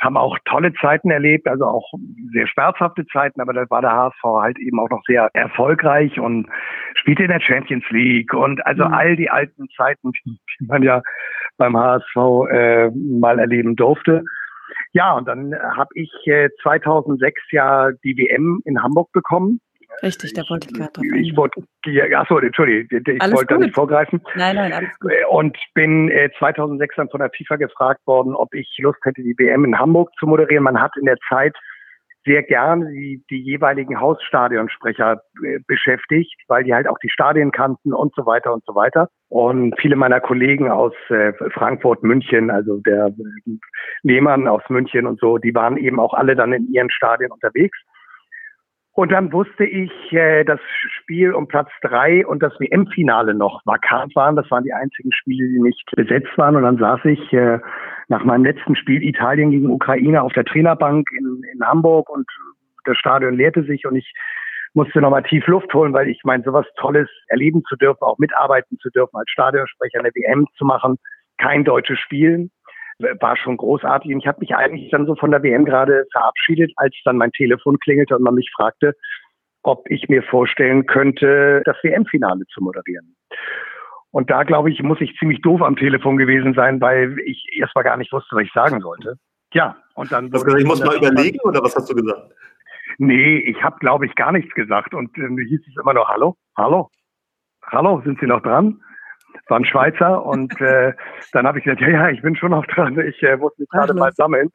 haben 0.00 0.16
auch 0.16 0.36
tolle 0.44 0.74
Zeiten 0.74 1.10
erlebt, 1.10 1.48
also 1.48 1.64
auch 1.64 1.90
sehr 2.32 2.46
schmerzhafte 2.46 3.06
Zeiten, 3.06 3.40
aber 3.40 3.52
da 3.54 3.64
war 3.70 3.80
der 3.80 3.92
HSV 3.92 4.22
halt 4.24 4.58
eben 4.58 4.78
auch 4.78 4.90
noch 4.90 5.02
sehr 5.06 5.30
erfolgreich 5.32 6.20
und 6.20 6.48
spielte 6.94 7.22
in 7.22 7.30
der 7.30 7.40
Champions 7.40 7.84
League 7.90 8.34
und 8.34 8.64
also 8.66 8.84
mhm. 8.84 8.92
all 8.92 9.16
die 9.16 9.30
alten 9.30 9.68
Zeiten, 9.76 10.12
die 10.24 10.66
man 10.66 10.82
ja 10.82 11.02
beim 11.56 11.76
HSV 11.76 12.16
äh, 12.50 12.90
mal 12.90 13.38
erleben 13.38 13.76
durfte. 13.76 14.22
Ja, 14.92 15.14
und 15.14 15.26
dann 15.26 15.54
habe 15.76 15.90
ich 15.94 16.10
äh, 16.26 16.48
2006 16.62 17.40
ja 17.50 17.90
die 18.04 18.16
WM 18.16 18.60
in 18.64 18.82
Hamburg 18.82 19.12
bekommen. 19.12 19.60
Richtig, 20.02 20.34
da 20.34 20.42
wollte 20.48 20.68
ich 20.68 20.74
gerade 20.74 20.92
drauf 20.92 21.04
Ich 21.14 21.36
wollte, 21.36 21.62
ja, 21.86 22.04
achso, 22.18 22.38
Entschuldigung, 22.38 23.00
ich 23.06 23.22
Alles 23.22 23.34
wollte 23.34 23.54
da 23.54 23.60
nicht 23.60 23.74
vorgreifen. 23.74 24.20
Nein, 24.34 24.56
nein, 24.56 24.72
alles 24.72 24.98
gut. 24.98 25.10
Äh, 25.10 25.24
Und 25.30 25.56
bin 25.74 26.10
äh, 26.10 26.30
2006 26.38 26.96
dann 26.96 27.08
von 27.08 27.20
der 27.20 27.30
FIFA 27.30 27.56
gefragt 27.56 28.06
worden, 28.06 28.34
ob 28.34 28.52
ich 28.54 28.76
Lust 28.78 28.98
hätte, 29.04 29.22
die 29.22 29.34
WM 29.38 29.64
in 29.64 29.78
Hamburg 29.78 30.10
zu 30.18 30.26
moderieren. 30.26 30.64
Man 30.64 30.80
hat 30.80 30.92
in 30.98 31.06
der 31.06 31.16
Zeit 31.28 31.56
sehr 32.26 32.42
gerne 32.42 32.90
die, 32.90 33.24
die 33.30 33.40
jeweiligen 33.40 33.98
Hausstadionsprecher 34.00 35.22
äh, 35.44 35.60
beschäftigt, 35.66 36.34
weil 36.48 36.64
die 36.64 36.74
halt 36.74 36.88
auch 36.88 36.98
die 36.98 37.08
Stadien 37.08 37.52
kannten 37.52 37.94
und 37.94 38.12
so 38.14 38.26
weiter 38.26 38.52
und 38.52 38.64
so 38.66 38.74
weiter. 38.74 39.08
Und 39.28 39.74
viele 39.80 39.96
meiner 39.96 40.20
Kollegen 40.20 40.70
aus 40.70 40.92
äh, 41.08 41.32
Frankfurt, 41.54 42.02
München, 42.02 42.50
also 42.50 42.78
der 42.78 43.06
äh, 43.06 43.52
Lehmann 44.02 44.48
aus 44.48 44.62
München 44.68 45.06
und 45.06 45.20
so, 45.20 45.38
die 45.38 45.54
waren 45.54 45.76
eben 45.76 46.00
auch 46.00 46.12
alle 46.12 46.36
dann 46.36 46.52
in 46.52 46.70
ihren 46.72 46.90
Stadien 46.90 47.30
unterwegs. 47.30 47.78
Und 48.96 49.12
dann 49.12 49.30
wusste 49.30 49.66
ich, 49.66 49.92
äh, 50.12 50.42
das 50.44 50.58
Spiel 50.88 51.34
um 51.34 51.46
Platz 51.46 51.68
drei 51.82 52.26
und 52.26 52.42
das 52.42 52.58
WM-Finale 52.58 53.34
noch 53.34 53.60
vakant 53.66 54.16
waren. 54.16 54.36
Das 54.36 54.50
waren 54.50 54.64
die 54.64 54.72
einzigen 54.72 55.12
Spiele, 55.12 55.48
die 55.48 55.60
nicht 55.60 55.84
besetzt 55.94 56.36
waren. 56.38 56.56
Und 56.56 56.62
dann 56.62 56.78
saß 56.78 57.04
ich 57.04 57.30
äh, 57.34 57.58
nach 58.08 58.24
meinem 58.24 58.44
letzten 58.46 58.74
Spiel 58.74 59.02
Italien 59.02 59.50
gegen 59.50 59.68
Ukraine 59.68 60.22
auf 60.22 60.32
der 60.32 60.46
Trainerbank 60.46 61.10
in, 61.12 61.42
in 61.52 61.62
Hamburg 61.62 62.08
und 62.08 62.26
das 62.84 62.96
Stadion 62.96 63.34
leerte 63.34 63.64
sich 63.64 63.84
und 63.84 63.96
ich 63.96 64.14
musste 64.72 65.02
nochmal 65.02 65.24
tief 65.24 65.46
Luft 65.46 65.74
holen, 65.74 65.92
weil 65.92 66.08
ich 66.08 66.22
meine, 66.24 66.42
sowas 66.42 66.66
Tolles 66.78 67.10
erleben 67.28 67.64
zu 67.68 67.76
dürfen, 67.76 68.02
auch 68.02 68.16
mitarbeiten 68.16 68.78
zu 68.78 68.88
dürfen, 68.88 69.16
als 69.16 69.28
Stadionsprecher 69.28 69.98
eine 69.98 70.10
WM 70.14 70.46
zu 70.56 70.64
machen, 70.64 70.96
kein 71.36 71.64
deutsches 71.64 71.98
Spiel, 71.98 72.48
war 72.98 73.36
schon 73.36 73.56
großartig. 73.56 74.12
Und 74.12 74.20
ich 74.20 74.26
habe 74.26 74.40
mich 74.40 74.54
eigentlich 74.54 74.90
dann 74.90 75.06
so 75.06 75.14
von 75.14 75.30
der 75.30 75.42
WM 75.42 75.64
gerade 75.64 76.06
verabschiedet, 76.12 76.72
als 76.76 76.94
dann 77.04 77.16
mein 77.16 77.32
Telefon 77.32 77.78
klingelte 77.78 78.16
und 78.16 78.22
man 78.22 78.34
mich 78.34 78.50
fragte, 78.54 78.94
ob 79.62 79.90
ich 79.90 80.08
mir 80.08 80.22
vorstellen 80.22 80.86
könnte, 80.86 81.62
das 81.64 81.76
WM-Finale 81.82 82.44
zu 82.46 82.62
moderieren. 82.62 83.16
Und 84.12 84.30
da, 84.30 84.44
glaube 84.44 84.70
ich, 84.70 84.82
muss 84.82 85.00
ich 85.00 85.14
ziemlich 85.18 85.42
doof 85.42 85.60
am 85.60 85.76
Telefon 85.76 86.16
gewesen 86.16 86.54
sein, 86.54 86.80
weil 86.80 87.18
ich 87.24 87.44
erstmal 87.58 87.84
gar 87.84 87.96
nicht 87.96 88.12
wusste, 88.12 88.36
was 88.36 88.44
ich 88.44 88.52
sagen 88.52 88.80
sollte. 88.80 89.16
Ja, 89.52 89.76
und 89.94 90.10
dann. 90.12 90.30
Du 90.30 90.36
hast 90.36 90.44
gesagt, 90.44 90.62
ich 90.62 90.66
muss 90.66 90.82
mal 90.82 90.96
überlegen 90.96 91.38
oder 91.44 91.60
was 91.62 91.76
hast 91.76 91.90
du 91.90 91.94
gesagt? 91.94 92.32
Nee, 92.98 93.38
ich 93.38 93.62
habe, 93.62 93.76
glaube 93.78 94.06
ich, 94.06 94.14
gar 94.14 94.32
nichts 94.32 94.54
gesagt. 94.54 94.94
Und 94.94 95.16
äh, 95.18 95.44
hieß 95.44 95.60
es 95.68 95.76
immer 95.80 95.92
noch, 95.92 96.08
hallo, 96.08 96.36
hallo, 96.56 96.88
hallo, 97.66 98.00
sind 98.04 98.18
Sie 98.20 98.26
noch 98.26 98.42
dran? 98.42 98.80
War 99.48 99.58
ein 99.58 99.64
Schweizer 99.64 100.24
und 100.24 100.60
äh, 100.60 100.92
dann 101.32 101.46
habe 101.46 101.58
ich 101.58 101.64
gesagt, 101.64 101.82
ja, 101.82 101.88
ja, 101.88 102.10
ich 102.10 102.22
bin 102.22 102.36
schon 102.36 102.50
noch 102.50 102.66
dran. 102.66 102.98
Ich 103.00 103.22
äh, 103.22 103.36
muss 103.36 103.56
mich 103.58 103.68
gerade 103.68 103.94
mal 103.94 104.12
sammeln. 104.12 104.50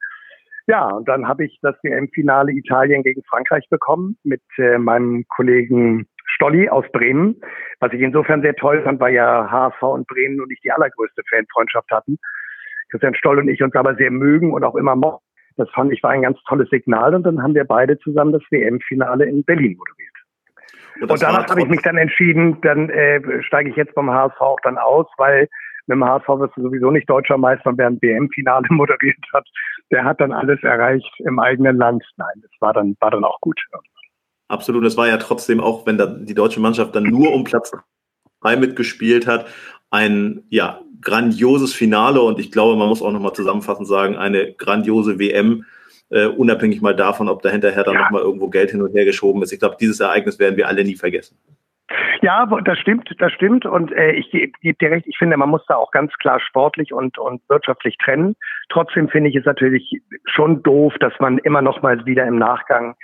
Ja, 0.67 0.87
und 0.87 1.07
dann 1.07 1.27
habe 1.27 1.45
ich 1.45 1.59
das 1.61 1.75
WM-Finale 1.83 2.51
Italien 2.51 3.03
gegen 3.03 3.23
Frankreich 3.23 3.67
bekommen 3.69 4.17
mit 4.23 4.41
äh, 4.57 4.77
meinem 4.77 5.25
Kollegen 5.35 6.07
Stolli 6.25 6.69
aus 6.69 6.85
Bremen. 6.91 7.41
Was 7.79 7.91
ich 7.93 8.01
insofern 8.01 8.41
sehr 8.41 8.55
toll 8.55 8.81
fand, 8.83 8.99
weil 8.99 9.13
ja 9.13 9.49
HSV 9.49 9.81
und 9.81 10.07
Bremen 10.07 10.39
und 10.39 10.49
nicht 10.49 10.63
die 10.63 10.71
allergrößte 10.71 11.23
Fanfreundschaft 11.29 11.89
hatten. 11.91 12.17
Christian 12.89 13.15
Stoll 13.15 13.39
und 13.39 13.47
ich 13.47 13.63
uns 13.63 13.75
aber 13.75 13.95
sehr 13.95 14.11
mögen 14.11 14.53
und 14.53 14.63
auch 14.63 14.75
immer 14.75 14.95
mochten. 14.95 15.25
Das 15.57 15.69
fand 15.71 15.91
ich 15.91 16.01
war 16.03 16.11
ein 16.11 16.21
ganz 16.21 16.37
tolles 16.47 16.69
Signal 16.69 17.15
und 17.15 17.23
dann 17.23 17.41
haben 17.41 17.55
wir 17.55 17.65
beide 17.65 17.97
zusammen 17.99 18.31
das 18.31 18.43
WM-Finale 18.51 19.25
in 19.25 19.43
Berlin 19.43 19.77
moderiert. 19.77 20.20
Und, 20.99 21.11
und 21.11 21.21
danach 21.21 21.47
habe 21.49 21.61
ich 21.61 21.67
mich 21.67 21.81
dann 21.81 21.97
entschieden, 21.97 22.59
dann 22.61 22.89
äh, 22.89 23.21
steige 23.43 23.69
ich 23.69 23.75
jetzt 23.75 23.95
beim 23.95 24.09
HSV 24.09 24.39
auch 24.41 24.59
dann 24.61 24.77
aus, 24.77 25.07
weil 25.17 25.47
mit 25.87 25.95
dem 25.95 26.05
HSV 26.05 26.27
wirst 26.27 26.57
du 26.57 26.63
sowieso 26.63 26.91
nicht 26.91 27.09
deutscher 27.09 27.37
Meister, 27.37 27.73
wer 27.75 27.87
ein 27.87 28.01
WM-Finale 28.01 28.67
moderiert 28.69 29.17
hat. 29.33 29.47
Der 29.91 30.03
hat 30.03 30.21
dann 30.21 30.31
alles 30.31 30.61
erreicht 30.63 31.11
im 31.19 31.39
eigenen 31.39 31.77
Land. 31.77 32.03
Nein, 32.17 32.41
das 32.41 32.51
war 32.59 32.73
dann, 32.73 32.95
war 32.99 33.11
dann 33.11 33.23
auch 33.23 33.39
gut. 33.41 33.59
Absolut, 34.47 34.85
es 34.85 34.97
war 34.97 35.07
ja 35.07 35.17
trotzdem 35.17 35.61
auch, 35.61 35.85
wenn 35.85 35.97
da 35.97 36.05
die 36.05 36.33
deutsche 36.33 36.59
Mannschaft 36.59 36.95
dann 36.95 37.03
nur 37.03 37.33
um 37.33 37.43
Platz 37.43 37.71
drei 38.41 38.57
mitgespielt 38.57 39.27
hat, 39.27 39.47
ein 39.89 40.43
ja 40.49 40.81
grandioses 41.01 41.73
Finale 41.73 42.21
und 42.21 42.39
ich 42.39 42.51
glaube, 42.51 42.77
man 42.77 42.87
muss 42.87 43.01
auch 43.01 43.11
nochmal 43.11 43.33
zusammenfassend 43.33 43.87
sagen, 43.87 44.15
eine 44.15 44.53
grandiose 44.53 45.19
WM, 45.19 45.65
äh, 46.11 46.25
unabhängig 46.25 46.81
mal 46.81 46.95
davon, 46.95 47.29
ob 47.29 47.41
da 47.41 47.49
hinterher 47.49 47.83
dann 47.83 47.95
ja. 47.95 48.03
nochmal 48.03 48.21
irgendwo 48.21 48.49
Geld 48.49 48.71
hin 48.71 48.81
und 48.81 48.93
her 48.93 49.05
geschoben 49.05 49.41
ist. 49.41 49.51
Ich 49.51 49.59
glaube, 49.59 49.77
dieses 49.79 49.99
Ereignis 49.99 50.39
werden 50.39 50.57
wir 50.57 50.67
alle 50.67 50.83
nie 50.83 50.95
vergessen. 50.95 51.37
Ja, 52.21 52.45
das 52.63 52.77
stimmt, 52.77 53.09
das 53.17 53.31
stimmt. 53.33 53.65
Und 53.65 53.91
äh, 53.91 54.11
ich 54.11 54.29
gebe 54.29 54.51
geb 54.61 54.79
dir 54.79 54.91
recht, 54.91 55.07
ich 55.07 55.17
finde, 55.17 55.37
man 55.37 55.49
muss 55.49 55.65
da 55.67 55.75
auch 55.75 55.91
ganz 55.91 56.13
klar 56.19 56.39
sportlich 56.39 56.93
und, 56.93 57.17
und 57.17 57.41
wirtschaftlich 57.49 57.97
trennen. 57.97 58.35
Trotzdem 58.69 59.09
finde 59.09 59.29
ich 59.29 59.35
es 59.35 59.45
natürlich 59.45 60.01
schon 60.25 60.61
doof, 60.63 60.93
dass 60.99 61.13
man 61.19 61.39
immer 61.39 61.61
noch 61.61 61.81
mal 61.81 62.05
wieder 62.05 62.25
im 62.25 62.37
Nachgang 62.37 62.95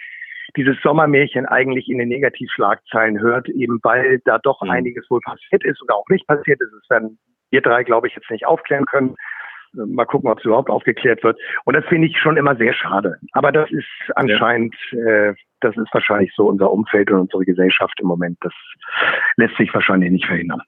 dieses 0.56 0.78
Sommermärchen 0.82 1.46
eigentlich 1.46 1.90
in 1.90 1.98
den 1.98 2.10
Negativschlagzeilen 2.10 3.20
hört, 3.20 3.50
eben 3.50 3.80
weil 3.84 4.22
da 4.24 4.38
doch 4.38 4.62
mhm. 4.62 4.70
einiges 4.70 5.10
wohl 5.10 5.20
passiert 5.22 5.66
ist 5.66 5.82
oder 5.82 5.96
auch 5.96 6.08
nicht 6.10 6.28
passiert 6.28 6.62
ist. 6.62 6.72
Das 6.72 6.90
werden 6.90 7.18
wir 7.50 7.62
drei, 7.62 7.84
glaube 7.84 8.08
ich, 8.08 8.16
jetzt 8.16 8.30
nicht 8.30 8.46
aufklären 8.46 8.86
können. 8.86 9.16
Mal 9.86 10.06
gucken, 10.06 10.30
ob 10.30 10.40
es 10.40 10.46
überhaupt 10.46 10.70
aufgeklärt 10.70 11.24
wird. 11.24 11.38
Und 11.66 11.76
das 11.76 11.86
finde 11.86 12.08
ich 12.08 12.18
schon 12.18 12.38
immer 12.38 12.56
sehr 12.56 12.74
schade. 12.74 13.18
Aber 13.34 13.52
das 13.52 13.70
ist 13.72 13.86
anscheinend, 14.16 14.76
ja. 14.92 15.30
äh, 15.30 15.36
das 15.62 15.76
ist 15.78 15.94
wahrscheinlich 15.94 16.32
so 16.36 16.48
unser 16.48 16.72
Umfeld 16.72 17.12
und 17.12 17.20
unsere 17.20 17.46
Gesellschaft 17.46 18.00
im 18.02 18.08
Moment. 18.08 18.38
Das 18.42 18.54
lässt 19.38 19.56
sich 19.58 19.74
wahrscheinlich 19.74 20.12
nicht 20.12 20.26
verhindern. 20.26 20.62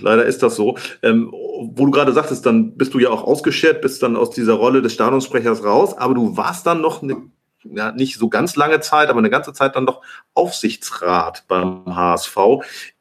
Leider 0.00 0.26
ist 0.26 0.42
das 0.42 0.56
so. 0.56 0.76
Ähm, 1.02 1.30
wo 1.32 1.86
du 1.86 1.90
gerade 1.90 2.12
sagtest, 2.12 2.44
dann 2.44 2.76
bist 2.76 2.92
du 2.92 2.98
ja 2.98 3.08
auch 3.08 3.24
ausgeschert, 3.24 3.80
bist 3.80 4.02
dann 4.02 4.16
aus 4.16 4.30
dieser 4.30 4.54
Rolle 4.54 4.82
des 4.82 4.92
Stadionsprechers 4.92 5.64
raus, 5.64 5.96
aber 5.96 6.14
du 6.14 6.36
warst 6.36 6.66
dann 6.66 6.82
noch 6.82 7.02
eine, 7.02 7.16
ja, 7.64 7.92
nicht 7.92 8.18
so 8.18 8.28
ganz 8.28 8.56
lange 8.56 8.80
Zeit, 8.80 9.08
aber 9.08 9.20
eine 9.20 9.30
ganze 9.30 9.54
Zeit 9.54 9.74
dann 9.74 9.84
noch 9.84 10.02
Aufsichtsrat 10.34 11.44
beim 11.48 11.84
HSV. 11.86 12.36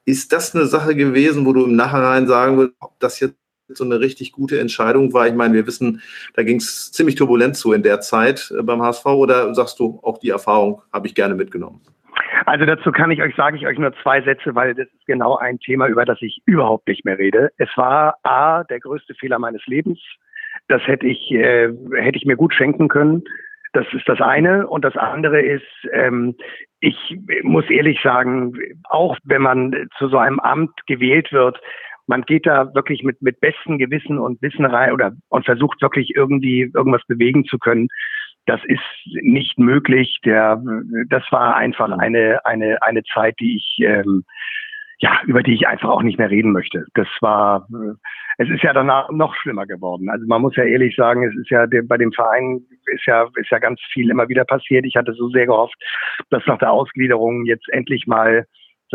Ist 0.05 0.31
das 0.31 0.55
eine 0.55 0.67
Sache 0.67 0.95
gewesen, 0.95 1.45
wo 1.45 1.51
du 1.51 1.65
im 1.65 1.75
Nachhinein 1.75 2.27
sagen 2.27 2.57
würdest, 2.57 2.77
ob 2.79 2.97
das 2.99 3.19
jetzt 3.19 3.35
so 3.67 3.83
eine 3.83 3.99
richtig 3.99 4.31
gute 4.31 4.59
Entscheidung 4.59 5.13
war? 5.13 5.27
Ich 5.27 5.33
meine, 5.33 5.53
wir 5.53 5.67
wissen, 5.67 6.01
da 6.35 6.43
ging 6.43 6.57
es 6.57 6.91
ziemlich 6.91 7.15
turbulent 7.15 7.55
zu 7.55 7.73
in 7.73 7.83
der 7.83 8.01
Zeit 8.01 8.53
beim 8.63 8.81
HSV 8.81 9.05
oder 9.05 9.53
sagst 9.53 9.79
du, 9.79 9.99
auch 10.03 10.17
die 10.19 10.29
Erfahrung 10.29 10.81
habe 10.93 11.07
ich 11.07 11.15
gerne 11.15 11.35
mitgenommen? 11.35 11.81
Also 12.45 12.65
dazu 12.65 12.91
kann 12.91 13.11
ich 13.11 13.21
euch, 13.21 13.35
sage 13.35 13.57
ich 13.57 13.65
euch 13.65 13.79
nur 13.79 13.93
zwei 14.03 14.21
Sätze, 14.21 14.53
weil 14.53 14.75
das 14.75 14.87
ist 14.87 15.05
genau 15.07 15.37
ein 15.37 15.59
Thema, 15.59 15.87
über 15.87 16.05
das 16.05 16.21
ich 16.21 16.41
überhaupt 16.45 16.87
nicht 16.87 17.05
mehr 17.05 17.17
rede. 17.17 17.51
Es 17.57 17.69
war 17.75 18.17
A, 18.23 18.63
der 18.65 18.79
größte 18.79 19.15
Fehler 19.15 19.39
meines 19.39 19.65
Lebens. 19.65 19.99
Das 20.67 20.85
hätte 20.85 21.07
ich, 21.07 21.31
äh, 21.31 21.69
hätte 21.95 22.17
ich 22.17 22.25
mir 22.25 22.35
gut 22.35 22.53
schenken 22.53 22.87
können. 22.87 23.23
Das 23.73 23.85
ist 23.93 24.07
das 24.07 24.21
eine. 24.21 24.67
Und 24.67 24.85
das 24.85 24.95
andere 24.95 25.41
ist, 25.41 25.63
ähm, 25.91 26.35
ich 26.79 27.17
muss 27.43 27.69
ehrlich 27.69 27.99
sagen, 28.01 28.53
auch 28.89 29.17
wenn 29.23 29.41
man 29.41 29.87
zu 29.97 30.07
so 30.07 30.17
einem 30.17 30.39
Amt 30.39 30.85
gewählt 30.87 31.31
wird, 31.31 31.59
man 32.07 32.21
geht 32.23 32.45
da 32.45 32.73
wirklich 32.73 33.03
mit, 33.03 33.21
mit 33.21 33.39
bestem 33.39 33.77
Gewissen 33.77 34.19
und 34.19 34.41
Wissen 34.41 34.65
rein 34.65 34.91
oder 34.91 35.13
und 35.29 35.45
versucht 35.45 35.81
wirklich 35.81 36.15
irgendwie 36.15 36.71
irgendwas 36.73 37.03
bewegen 37.07 37.45
zu 37.45 37.57
können. 37.57 37.87
Das 38.45 38.61
ist 38.65 38.81
nicht 39.21 39.57
möglich. 39.57 40.19
Der, 40.23 40.61
das 41.09 41.23
war 41.31 41.55
einfach 41.55 41.89
eine, 41.97 42.45
eine, 42.45 42.81
eine 42.83 43.03
Zeit, 43.03 43.35
die 43.39 43.57
ich, 43.57 43.83
ähm, 43.83 44.23
ja, 44.99 45.19
über 45.25 45.41
die 45.41 45.55
ich 45.55 45.67
einfach 45.67 45.89
auch 45.89 46.03
nicht 46.03 46.19
mehr 46.19 46.29
reden 46.29 46.51
möchte. 46.51 46.85
Das 46.93 47.07
war, 47.21 47.67
es 48.37 48.49
ist 48.49 48.61
ja 48.61 48.71
danach 48.71 49.09
noch 49.09 49.35
schlimmer 49.35 49.65
geworden. 49.65 50.09
Also 50.09 50.25
man 50.27 50.41
muss 50.41 50.55
ja 50.55 50.63
ehrlich 50.63 50.95
sagen, 50.95 51.23
es 51.23 51.35
ist 51.35 51.49
ja 51.49 51.65
bei 51.85 51.97
dem 51.97 52.11
Verein 52.11 52.61
ist 52.85 53.05
ja, 53.07 53.27
ist 53.35 53.49
ja 53.49 53.57
ganz 53.57 53.81
viel 53.91 54.11
immer 54.11 54.29
wieder 54.29 54.45
passiert. 54.45 54.85
Ich 54.85 54.95
hatte 54.95 55.13
so 55.13 55.29
sehr 55.29 55.47
gehofft, 55.47 55.75
dass 56.29 56.45
nach 56.45 56.59
der 56.59 56.71
Ausgliederung 56.71 57.45
jetzt 57.45 57.67
endlich 57.69 58.05
mal 58.05 58.45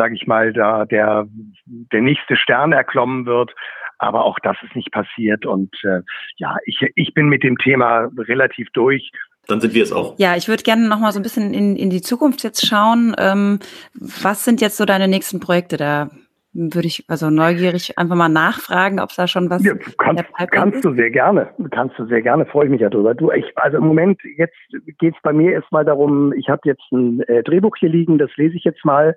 sage 0.00 0.14
ich 0.14 0.26
mal, 0.26 0.54
da 0.54 0.86
der, 0.86 1.26
der 1.66 2.00
nächste 2.00 2.34
Stern 2.34 2.72
erklommen 2.72 3.26
wird. 3.26 3.54
Aber 3.98 4.24
auch 4.24 4.38
das 4.42 4.56
ist 4.62 4.74
nicht 4.74 4.90
passiert. 4.92 5.44
Und 5.44 5.74
äh, 5.84 6.00
ja, 6.36 6.56
ich, 6.64 6.80
ich 6.94 7.12
bin 7.12 7.28
mit 7.28 7.42
dem 7.42 7.58
Thema 7.58 8.08
relativ 8.16 8.68
durch. 8.72 9.12
Dann 9.46 9.60
sind 9.60 9.74
wir 9.74 9.82
es 9.82 9.92
auch. 9.92 10.14
Ja, 10.18 10.36
ich 10.36 10.48
würde 10.48 10.62
gerne 10.62 10.88
noch 10.88 11.00
mal 11.00 11.12
so 11.12 11.18
ein 11.18 11.22
bisschen 11.22 11.52
in, 11.52 11.76
in 11.76 11.90
die 11.90 12.00
Zukunft 12.00 12.42
jetzt 12.42 12.66
schauen. 12.66 13.14
Ähm, 13.18 13.58
was 13.92 14.46
sind 14.46 14.62
jetzt 14.62 14.78
so 14.78 14.86
deine 14.86 15.06
nächsten 15.06 15.38
Projekte? 15.38 15.76
Da 15.76 16.08
würde 16.54 16.88
ich 16.88 17.04
also 17.08 17.28
neugierig 17.28 17.98
einfach 17.98 18.16
mal 18.16 18.30
nachfragen, 18.30 19.00
ob 19.00 19.10
es 19.10 19.16
da 19.16 19.26
schon 19.28 19.50
was 19.50 19.62
ja, 19.62 19.74
kannst, 19.98 20.24
kannst 20.50 20.84
du 20.84 20.94
sehr 20.94 21.10
gerne, 21.10 21.50
kannst 21.70 21.98
du 21.98 22.06
sehr 22.06 22.22
gerne, 22.22 22.44
freue 22.46 22.64
ich 22.64 22.70
mich 22.70 22.80
ja 22.80 22.88
drüber. 22.88 23.14
Du, 23.14 23.30
ich, 23.30 23.44
also 23.56 23.76
im 23.76 23.86
Moment 23.86 24.20
jetzt 24.36 24.56
geht 24.98 25.14
es 25.14 25.22
bei 25.22 25.32
mir 25.32 25.52
erstmal 25.52 25.84
darum, 25.84 26.32
ich 26.32 26.48
habe 26.48 26.62
jetzt 26.64 26.90
ein 26.90 27.20
äh, 27.28 27.42
Drehbuch 27.42 27.76
hier 27.78 27.90
liegen, 27.90 28.18
das 28.18 28.30
lese 28.36 28.56
ich 28.56 28.64
jetzt 28.64 28.84
mal. 28.84 29.14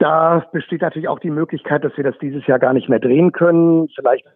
Da 0.00 0.48
besteht 0.52 0.82
natürlich 0.82 1.08
auch 1.08 1.20
die 1.20 1.30
Möglichkeit, 1.30 1.84
dass 1.84 1.96
wir 1.96 2.04
das 2.04 2.18
dieses 2.18 2.46
Jahr 2.46 2.58
gar 2.58 2.72
nicht 2.72 2.88
mehr 2.88 2.98
drehen 2.98 3.32
können. 3.32 3.88
Vielleicht 3.94 4.26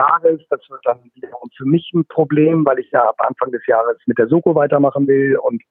Jahres. 0.00 0.40
Das 0.48 0.60
wird 0.68 0.80
dann 0.84 0.98
wiederum 1.14 1.48
für 1.56 1.64
mich 1.64 1.90
ein 1.94 2.04
Problem, 2.06 2.64
weil 2.64 2.78
ich 2.78 2.90
ja 2.90 3.02
ab 3.02 3.16
Anfang 3.18 3.52
des 3.52 3.66
Jahres 3.66 3.98
mit 4.06 4.18
der 4.18 4.28
Soko 4.28 4.54
weitermachen 4.54 5.06
will. 5.06 5.36
Und 5.36 5.62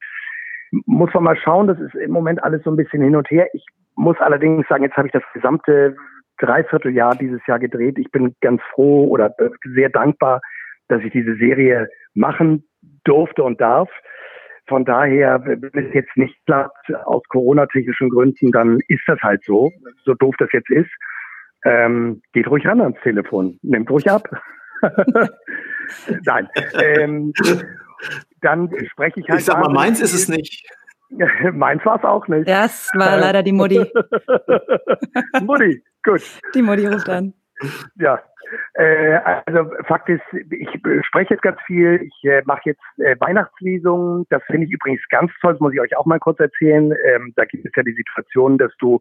muss 0.86 1.14
man 1.14 1.24
mal 1.24 1.38
schauen, 1.38 1.68
das 1.68 1.80
ist 1.80 1.96
im 1.96 2.12
Moment 2.12 2.44
alles 2.44 2.64
so 2.64 2.70
ein 2.70 2.76
bisschen 2.76 3.02
hin 3.02 3.16
und 3.16 3.30
her. 3.30 3.48
Ich 3.54 3.66
muss 3.96 4.18
allerdings 4.20 4.68
sagen, 4.68 4.84
jetzt 4.84 4.96
habe 4.96 5.08
ich 5.08 5.14
das 5.14 5.24
gesamte 5.34 5.96
Dreivierteljahr 6.38 7.16
dieses 7.16 7.46
Jahr 7.48 7.60
gedreht. 7.60 7.98
Ich 7.98 8.12
bin 8.12 8.36
ganz 8.42 8.62
froh 8.74 9.08
oder 9.08 9.36
sehr 9.76 9.90
dankbar, 9.90 10.42
dass 10.88 11.02
ich 11.02 11.12
diese 11.12 11.36
Serie 11.36 11.90
machen 12.14 12.64
durfte 13.04 13.44
und 13.44 13.60
darf. 13.60 13.90
Von 14.70 14.86
daher, 14.86 15.44
wenn 15.44 15.88
es 15.88 15.94
jetzt 15.94 16.16
nicht 16.16 16.36
klappt, 16.46 16.94
aus 17.06 17.24
Corona-technischen 17.30 18.10
Gründen, 18.10 18.52
dann 18.52 18.80
ist 18.88 19.02
das 19.08 19.20
halt 19.22 19.44
so, 19.44 19.72
so 20.06 20.14
doof 20.14 20.36
das 20.38 20.50
jetzt 20.54 20.70
ist. 20.70 20.90
Ähm, 21.66 22.22
geht 22.32 22.48
ruhig 22.48 22.66
ran 22.66 22.80
ans 22.80 22.98
Telefon, 23.04 23.60
nimmt 23.64 23.90
ruhig 23.90 24.10
ab. 24.10 24.30
Nein. 26.26 26.48
Ähm, 26.82 27.34
dann 28.42 28.70
spreche 28.92 29.20
ich 29.20 29.30
halt. 29.30 29.40
Ich 29.40 29.46
sag 29.46 29.60
mal, 29.60 29.74
meins 29.74 30.00
ist 30.00 30.14
es 30.14 30.30
nicht. 30.30 30.66
meins 31.54 31.86
war 31.86 31.98
es 31.98 32.04
auch 32.04 32.28
nicht. 32.28 32.48
Das 32.48 32.90
war 32.94 33.18
leider 33.18 33.44
die 33.44 33.52
Mutti. 33.52 33.80
Mutti, 35.42 35.84
gut. 36.04 36.22
Die 36.54 36.62
Mutti 36.62 36.88
ruft 36.88 37.10
an. 37.10 37.34
Ja, 37.96 38.22
äh, 38.74 39.20
also 39.46 39.70
Fakt 39.86 40.10
ist, 40.10 40.22
ich 40.32 40.70
spreche 41.06 41.34
jetzt 41.34 41.44
ganz 41.44 41.60
viel, 41.66 42.02
ich 42.02 42.30
äh, 42.30 42.42
mache 42.46 42.62
jetzt 42.66 42.82
äh, 42.98 43.16
Weihnachtslesungen, 43.20 44.26
das 44.30 44.42
finde 44.44 44.66
ich 44.66 44.72
übrigens 44.72 45.02
ganz 45.10 45.32
toll, 45.42 45.54
das 45.54 45.60
muss 45.60 45.74
ich 45.74 45.82
euch 45.82 45.96
auch 45.98 46.06
mal 46.06 46.20
kurz 46.20 46.40
erzählen. 46.40 46.94
Ähm, 47.06 47.34
da 47.36 47.46
gibt 47.46 47.66
es 47.66 47.72
ja 47.76 47.84
die 47.84 47.94
Situation, 47.94 48.58
dass 48.58 48.72
du, 48.80 49.00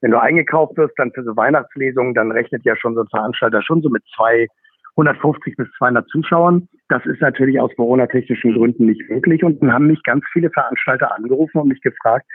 wenn 0.00 0.10
du 0.10 0.20
eingekauft 0.20 0.76
wirst, 0.76 0.98
dann 0.98 1.12
für 1.12 1.22
so 1.22 1.36
Weihnachtslesungen, 1.36 2.14
dann 2.14 2.32
rechnet 2.32 2.64
ja 2.64 2.76
schon 2.76 2.94
so 2.94 3.02
ein 3.02 3.08
Veranstalter 3.08 3.62
schon 3.62 3.82
so 3.82 3.88
mit 3.88 4.02
zwei 4.14 4.48
150 4.96 5.56
bis 5.56 5.68
200 5.78 6.08
Zuschauern. 6.08 6.68
Das 6.88 7.04
ist 7.06 7.20
natürlich 7.20 7.60
aus 7.60 7.74
Corona-technischen 7.76 8.54
Gründen 8.54 8.86
nicht 8.86 9.08
möglich. 9.08 9.44
Und 9.44 9.62
dann 9.62 9.72
haben 9.72 9.86
mich 9.86 10.02
ganz 10.02 10.24
viele 10.32 10.50
Veranstalter 10.50 11.14
angerufen 11.14 11.58
und 11.58 11.68
mich 11.68 11.80
gefragt, 11.80 12.26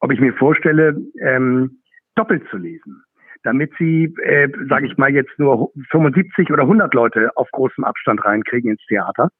ob 0.00 0.10
ich 0.10 0.18
mir 0.18 0.32
vorstelle, 0.32 0.96
ähm, 1.20 1.82
doppelt 2.14 2.42
zu 2.50 2.56
lesen 2.56 3.04
damit 3.42 3.72
sie, 3.78 4.14
äh, 4.22 4.48
sage 4.68 4.86
ich 4.86 4.96
mal, 4.98 5.10
jetzt 5.10 5.38
nur 5.38 5.70
75 5.90 6.50
oder 6.50 6.62
100 6.62 6.92
Leute 6.94 7.30
auf 7.36 7.50
großem 7.52 7.84
Abstand 7.84 8.24
reinkriegen 8.24 8.72
ins 8.72 8.84
Theater. 8.86 9.30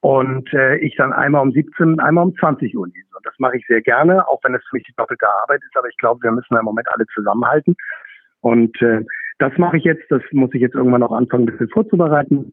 Und 0.00 0.52
äh, 0.52 0.76
ich 0.76 0.94
dann 0.96 1.12
einmal 1.12 1.42
um 1.42 1.52
17, 1.52 2.00
einmal 2.00 2.24
um 2.24 2.36
20 2.36 2.76
Uhr 2.76 2.86
lese. 2.86 3.16
Und 3.16 3.26
das 3.26 3.34
mache 3.38 3.56
ich 3.56 3.66
sehr 3.66 3.80
gerne, 3.80 4.26
auch 4.28 4.40
wenn 4.44 4.54
es 4.54 4.62
für 4.68 4.76
mich 4.76 4.84
die 4.84 4.94
doppelte 4.96 5.26
Arbeit 5.42 5.62
ist. 5.64 5.76
Aber 5.76 5.88
ich 5.88 5.96
glaube, 5.96 6.22
wir 6.22 6.32
müssen 6.32 6.56
im 6.56 6.64
Moment 6.64 6.88
alle 6.88 7.06
zusammenhalten. 7.14 7.74
Und 8.40 8.80
äh, 8.82 9.00
das 9.38 9.52
mache 9.58 9.78
ich 9.78 9.84
jetzt. 9.84 10.04
Das 10.10 10.22
muss 10.32 10.52
ich 10.52 10.60
jetzt 10.60 10.74
irgendwann 10.74 11.00
noch 11.00 11.12
anfangen, 11.12 11.44
ein 11.44 11.52
bisschen 11.52 11.70
vorzubereiten 11.70 12.52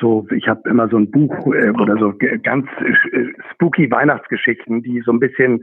so, 0.00 0.26
ich 0.34 0.48
habe 0.48 0.68
immer 0.68 0.88
so 0.88 0.96
ein 0.96 1.10
Buch 1.10 1.34
äh, 1.54 1.70
oder 1.70 1.96
so 1.98 2.14
ganz 2.42 2.66
äh, 2.80 3.26
spooky 3.52 3.90
Weihnachtsgeschichten, 3.90 4.82
die 4.82 5.02
so 5.04 5.12
ein 5.12 5.20
bisschen 5.20 5.62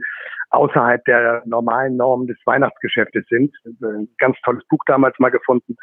außerhalb 0.50 1.04
der 1.04 1.42
normalen 1.46 1.96
Normen 1.96 2.26
des 2.26 2.38
Weihnachtsgeschäftes 2.44 3.26
sind. 3.28 3.54
Ein 3.82 4.08
ganz 4.18 4.36
tolles 4.44 4.64
Buch 4.68 4.80
damals 4.86 5.18
mal 5.18 5.30
gefunden. 5.30 5.76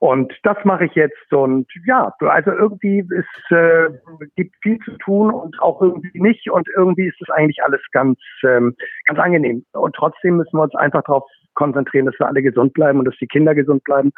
Und 0.00 0.32
das 0.42 0.56
mache 0.64 0.84
ich 0.86 0.94
jetzt 0.94 1.32
und 1.32 1.66
ja, 1.86 2.12
also 2.20 2.50
irgendwie 2.52 2.98
ist 2.98 3.50
äh, 3.50 3.88
gibt 4.36 4.54
viel 4.62 4.78
zu 4.80 4.92
tun 4.98 5.32
und 5.32 5.60
auch 5.60 5.80
irgendwie 5.82 6.20
nicht 6.20 6.50
und 6.50 6.68
irgendwie 6.76 7.06
ist 7.08 7.20
es 7.20 7.30
eigentlich 7.30 7.62
alles 7.64 7.80
ganz 7.92 8.18
ähm, 8.44 8.74
ganz 9.06 9.18
angenehm. 9.18 9.64
Und 9.72 9.94
trotzdem 9.94 10.36
müssen 10.36 10.56
wir 10.56 10.62
uns 10.62 10.74
einfach 10.74 11.02
darauf 11.02 11.24
konzentrieren, 11.54 12.06
dass 12.06 12.18
wir 12.18 12.26
alle 12.26 12.42
gesund 12.42 12.74
bleiben 12.74 13.00
und 13.00 13.06
dass 13.06 13.16
die 13.20 13.26
Kinder 13.26 13.54
gesund 13.54 13.82
bleiben 13.84 14.12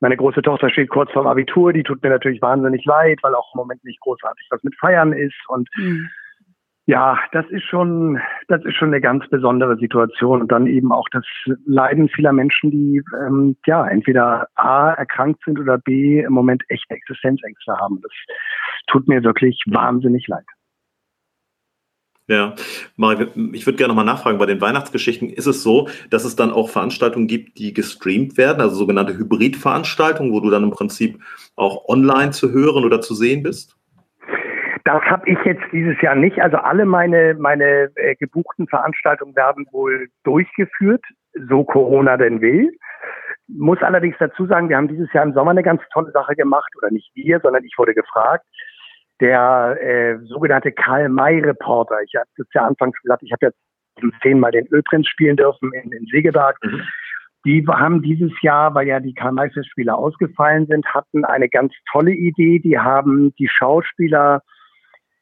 meine 0.00 0.16
große 0.16 0.42
Tochter 0.42 0.70
steht 0.70 0.90
kurz 0.90 1.10
vorm 1.12 1.26
Abitur, 1.26 1.72
die 1.72 1.82
tut 1.82 2.02
mir 2.02 2.10
natürlich 2.10 2.40
wahnsinnig 2.40 2.84
leid, 2.84 3.18
weil 3.22 3.34
auch 3.34 3.54
im 3.54 3.58
Moment 3.58 3.84
nicht 3.84 4.00
großartig 4.00 4.46
was 4.50 4.62
mit 4.62 4.74
Feiern 4.78 5.12
ist. 5.12 5.36
Und 5.48 5.68
mhm. 5.76 6.08
ja, 6.86 7.18
das 7.32 7.46
ist 7.50 7.64
schon, 7.64 8.20
das 8.46 8.64
ist 8.64 8.76
schon 8.76 8.88
eine 8.88 9.00
ganz 9.00 9.28
besondere 9.28 9.76
Situation. 9.76 10.42
Und 10.42 10.52
dann 10.52 10.66
eben 10.66 10.92
auch 10.92 11.08
das 11.10 11.24
Leiden 11.66 12.08
vieler 12.08 12.32
Menschen, 12.32 12.70
die 12.70 13.02
ähm, 13.20 13.56
ja 13.66 13.86
entweder 13.86 14.48
A 14.54 14.92
erkrankt 14.92 15.42
sind 15.44 15.58
oder 15.58 15.78
B 15.78 16.20
im 16.20 16.32
Moment 16.32 16.62
echte 16.68 16.94
Existenzängste 16.94 17.76
haben. 17.76 18.00
Das 18.02 18.12
tut 18.86 19.08
mir 19.08 19.24
wirklich 19.24 19.62
wahnsinnig 19.66 20.28
leid. 20.28 20.46
Ja, 22.28 22.54
ich 23.52 23.66
würde 23.66 23.78
gerne 23.78 23.88
nochmal 23.88 24.04
nachfragen, 24.04 24.36
bei 24.36 24.44
den 24.44 24.60
Weihnachtsgeschichten 24.60 25.30
ist 25.30 25.46
es 25.46 25.62
so, 25.62 25.88
dass 26.10 26.26
es 26.26 26.36
dann 26.36 26.50
auch 26.50 26.68
Veranstaltungen 26.68 27.26
gibt, 27.26 27.58
die 27.58 27.72
gestreamt 27.72 28.36
werden, 28.36 28.60
also 28.60 28.76
sogenannte 28.76 29.16
Hybridveranstaltungen, 29.16 30.30
wo 30.32 30.40
du 30.40 30.50
dann 30.50 30.62
im 30.62 30.70
Prinzip 30.70 31.22
auch 31.56 31.88
online 31.88 32.32
zu 32.32 32.52
hören 32.52 32.84
oder 32.84 33.00
zu 33.00 33.14
sehen 33.14 33.42
bist? 33.42 33.78
Das 34.84 35.02
habe 35.04 35.28
ich 35.28 35.38
jetzt 35.46 35.64
dieses 35.72 36.00
Jahr 36.02 36.14
nicht. 36.14 36.38
Also 36.38 36.58
alle 36.58 36.84
meine, 36.84 37.34
meine 37.38 37.90
äh, 37.94 38.14
gebuchten 38.16 38.68
Veranstaltungen 38.68 39.34
werden 39.34 39.66
wohl 39.72 40.08
durchgeführt, 40.24 41.02
so 41.48 41.64
Corona 41.64 42.18
denn 42.18 42.42
will. 42.42 42.70
Muss 43.48 43.78
allerdings 43.80 44.16
dazu 44.18 44.46
sagen, 44.46 44.68
wir 44.68 44.76
haben 44.76 44.88
dieses 44.88 45.10
Jahr 45.14 45.24
im 45.24 45.32
Sommer 45.32 45.52
eine 45.52 45.62
ganz 45.62 45.80
tolle 45.94 46.10
Sache 46.10 46.36
gemacht, 46.36 46.70
oder 46.76 46.90
nicht 46.90 47.10
wir, 47.14 47.40
sondern 47.40 47.64
ich 47.64 47.72
wurde 47.78 47.94
gefragt 47.94 48.44
der 49.20 49.76
äh, 49.80 50.18
sogenannte 50.26 50.72
Karl-May-Reporter. 50.72 51.96
Ich 52.04 52.14
habe 52.14 52.28
es 52.36 52.46
ja 52.54 52.66
anfangs 52.66 53.00
gesagt, 53.02 53.22
ich 53.22 53.32
habe 53.32 53.46
jetzt 53.46 53.58
zehnmal 54.22 54.52
den 54.52 54.66
Ölprinz 54.68 55.08
spielen 55.08 55.36
dürfen 55.36 55.72
in, 55.72 55.92
in 55.92 56.06
Segeberg. 56.06 56.56
Mhm. 56.62 56.82
Die 57.44 57.64
haben 57.66 58.02
dieses 58.02 58.32
Jahr, 58.42 58.74
weil 58.74 58.86
ja 58.88 59.00
die 59.00 59.14
Karl-May-Festspiele 59.14 59.94
ausgefallen 59.94 60.66
sind, 60.66 60.86
hatten 60.86 61.24
eine 61.24 61.48
ganz 61.48 61.72
tolle 61.90 62.12
Idee. 62.12 62.58
Die 62.58 62.78
haben 62.78 63.32
die 63.38 63.48
Schauspieler 63.48 64.42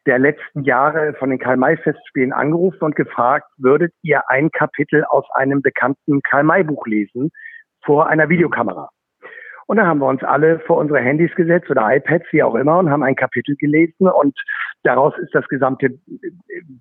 der 0.06 0.18
letzten 0.18 0.62
Jahre 0.62 1.14
von 1.18 1.30
den 1.30 1.38
Karl-May-Festspielen 1.38 2.32
angerufen 2.32 2.84
und 2.84 2.96
gefragt, 2.96 3.46
würdet 3.58 3.92
ihr 4.02 4.22
ein 4.28 4.50
Kapitel 4.50 5.04
aus 5.04 5.24
einem 5.34 5.62
bekannten 5.62 6.22
Karl-May-Buch 6.22 6.86
lesen 6.86 7.30
vor 7.84 8.08
einer 8.08 8.28
Videokamera? 8.28 8.88
Und 9.66 9.78
dann 9.78 9.86
haben 9.86 9.98
wir 9.98 10.06
uns 10.06 10.22
alle 10.22 10.60
vor 10.60 10.78
unsere 10.78 11.00
Handys 11.00 11.34
gesetzt 11.34 11.70
oder 11.70 11.94
iPads, 11.94 12.26
wie 12.30 12.42
auch 12.42 12.54
immer, 12.54 12.78
und 12.78 12.90
haben 12.90 13.02
ein 13.02 13.16
Kapitel 13.16 13.56
gelesen. 13.56 14.08
Und 14.08 14.38
daraus 14.84 15.12
ist 15.18 15.34
das 15.34 15.46
gesamte 15.48 15.90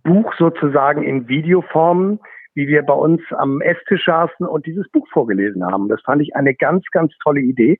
Buch 0.03 0.33
sozusagen 0.37 1.03
in 1.03 1.27
Videoform, 1.27 2.19
wie 2.53 2.67
wir 2.67 2.83
bei 2.83 2.93
uns 2.93 3.21
am 3.31 3.61
Esstisch 3.61 4.05
saßen 4.05 4.45
und 4.45 4.65
dieses 4.65 4.89
Buch 4.89 5.07
vorgelesen 5.11 5.65
haben. 5.65 5.89
Das 5.89 6.01
fand 6.01 6.21
ich 6.21 6.35
eine 6.35 6.53
ganz, 6.53 6.85
ganz 6.91 7.13
tolle 7.23 7.41
Idee. 7.41 7.79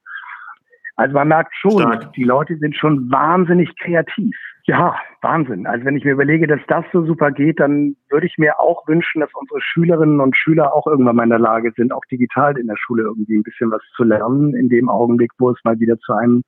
Also 0.98 1.14
man 1.14 1.28
merkt 1.28 1.54
schon, 1.56 1.72
Stark. 1.72 2.14
die 2.14 2.24
Leute 2.24 2.58
sind 2.58 2.76
schon 2.76 3.12
wahnsinnig 3.12 3.70
kreativ. 3.78 4.36
Ja, 4.64 4.96
Wahnsinn. 5.22 5.68
Also 5.68 5.86
wenn 5.86 5.98
ich 5.98 6.06
mir 6.06 6.14
überlege, 6.14 6.48
dass 6.48 6.62
das 6.68 6.86
so 6.94 7.06
super 7.06 7.32
geht, 7.32 7.60
dann 7.60 7.96
würde 8.10 8.26
ich 8.26 8.38
mir 8.38 8.60
auch 8.60 8.88
wünschen, 8.88 9.20
dass 9.20 9.30
unsere 9.34 9.60
Schülerinnen 9.62 10.22
und 10.22 10.36
Schüler 10.38 10.74
auch 10.74 10.88
irgendwann 10.88 11.18
mal 11.18 11.24
in 11.24 11.30
der 11.30 11.40
Lage 11.40 11.74
sind, 11.76 11.92
auch 11.92 12.06
digital 12.10 12.58
in 12.58 12.68
der 12.68 12.78
Schule 12.78 13.04
irgendwie 13.04 13.36
ein 13.36 13.44
bisschen 13.44 13.70
was 13.72 13.82
zu 13.96 14.04
lernen, 14.04 14.56
in 14.56 14.70
dem 14.70 14.90
Augenblick, 14.90 15.32
wo 15.38 15.52
es 15.52 15.60
mal 15.64 15.80
wieder 15.80 16.00
zu 16.00 16.14
einem 16.14 16.44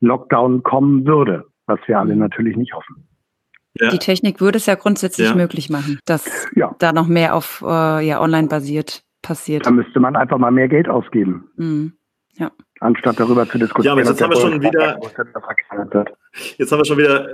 Lockdown 0.00 0.62
kommen 0.62 1.04
würde, 1.06 1.44
was 1.66 1.80
wir 1.86 1.98
alle 1.98 2.14
mhm. 2.14 2.20
natürlich 2.20 2.56
nicht 2.56 2.72
hoffen. 2.72 3.08
Ja. 3.74 3.88
Die 3.90 3.98
Technik 3.98 4.40
würde 4.40 4.56
es 4.58 4.66
ja 4.66 4.76
grundsätzlich 4.76 5.28
ja. 5.28 5.36
möglich 5.36 5.68
machen, 5.68 5.98
dass 6.06 6.48
ja. 6.54 6.74
da 6.78 6.92
noch 6.92 7.08
mehr 7.08 7.34
auf 7.34 7.62
äh, 7.66 8.06
ja, 8.06 8.20
online 8.20 8.48
basiert 8.48 9.02
passiert. 9.22 9.66
Da 9.66 9.70
müsste 9.70 10.00
man 10.00 10.16
einfach 10.16 10.38
mal 10.38 10.50
mehr 10.50 10.68
Geld 10.68 10.88
ausgeben. 10.88 11.50
Mhm. 11.56 11.92
Ja 12.32 12.50
anstatt 12.80 13.20
darüber 13.20 13.48
zu 13.48 13.58
diskutieren. 13.58 13.98
Ja, 13.98 14.02
aber 14.02 14.10
jetzt 14.10 14.20
haben 14.20 14.30
wir 14.30 14.40
schon 14.40 14.60
wieder, 14.60 14.98
jetzt 16.58 16.72
haben 16.72 16.78
wir 16.78 16.84
schon 16.84 16.98
wieder 16.98 17.28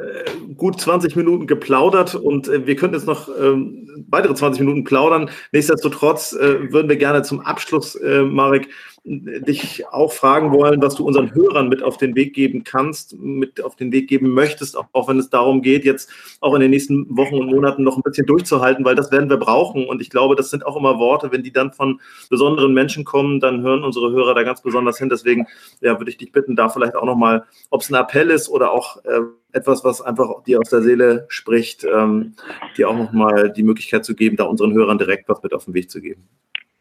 gut 0.57 0.81
20 0.81 1.17
Minuten 1.17 1.47
geplaudert 1.47 2.15
und 2.15 2.49
äh, 2.49 2.67
wir 2.67 2.77
könnten 2.77 2.97
jetzt 2.97 3.07
noch 3.07 3.29
ähm, 3.29 4.07
weitere 4.09 4.35
20 4.35 4.61
Minuten 4.61 4.85
plaudern. 4.85 5.31
Nichtsdestotrotz 5.53 6.33
äh, 6.33 6.73
würden 6.73 6.89
wir 6.89 6.97
gerne 6.97 7.23
zum 7.23 7.41
Abschluss, 7.41 7.95
äh, 7.97 8.23
Marek, 8.23 8.69
dich 9.09 9.87
auch 9.93 10.13
fragen 10.13 10.51
wollen, 10.51 10.83
was 10.83 10.97
du 10.97 11.07
unseren 11.07 11.33
Hörern 11.33 11.69
mit 11.69 11.81
auf 11.81 11.97
den 11.97 12.17
Weg 12.17 12.35
geben 12.35 12.65
kannst, 12.65 13.17
mit 13.17 13.63
auf 13.63 13.77
den 13.77 13.93
Weg 13.93 14.09
geben 14.09 14.31
möchtest, 14.31 14.77
auch, 14.77 14.87
auch 14.93 15.09
wenn 15.09 15.21
es 15.21 15.31
darum 15.31 15.63
geht, 15.63 15.85
jetzt 15.85 16.11
auch 16.41 16.55
in 16.55 16.61
den 16.61 16.71
nächsten 16.71 17.17
Wochen 17.17 17.37
und 17.37 17.47
Monaten 17.47 17.85
noch 17.85 17.97
ein 17.97 18.03
bisschen 18.03 18.27
durchzuhalten, 18.27 18.85
weil 18.85 18.97
das 18.97 19.13
werden 19.13 19.31
wir 19.31 19.37
brauchen. 19.37 19.87
Und 19.87 20.03
ich 20.03 20.11
glaube, 20.11 20.35
das 20.35 20.51
sind 20.51 20.67
auch 20.67 20.77
immer 20.77 20.99
Worte, 20.99 21.31
wenn 21.31 21.45
die 21.45 21.53
dann 21.53 21.73
von 21.73 22.01
besonderen 22.31 22.75
Menschen 22.75 23.05
kommen, 23.05 23.39
dann 23.39 23.63
hören 23.63 23.85
unsere 23.85 24.11
Hörer 24.11 24.35
da 24.35 24.43
ganz 24.43 24.61
besonders 24.61 24.99
hin. 24.99 25.09
Deswegen 25.09 25.47
ja, 25.81 26.01
würde 26.01 26.11
ich 26.11 26.17
dich 26.17 26.33
bitten, 26.33 26.57
da 26.57 26.69
vielleicht 26.69 26.97
auch 26.97 27.05
nochmal, 27.05 27.45
ob 27.71 27.83
es 27.83 27.91
ein 27.91 27.95
Appell 27.95 28.31
ist 28.31 28.49
oder 28.49 28.73
auch 28.73 28.86
äh, 29.05 29.21
etwas, 29.53 29.85
was 29.85 30.03
einfach 30.03 30.43
dir 30.45 30.61
aus 30.61 30.71
der 30.71 30.83
Seele 30.83 31.27
spricht, 31.29 31.85
ähm, 31.85 32.35
dir 32.77 32.89
auch 32.89 32.97
nochmal 32.97 33.53
die 33.53 33.63
Möglichkeit 33.63 34.05
zu 34.05 34.15
geben, 34.15 34.37
da 34.37 34.45
unseren 34.45 34.73
Hörern 34.75 34.99
direkt 34.99 35.29
was 35.29 35.43
mit 35.43 35.55
auf 35.55 35.65
den 35.65 35.75
Weg 35.75 35.91
zu 35.91 36.01
geben. 36.01 36.29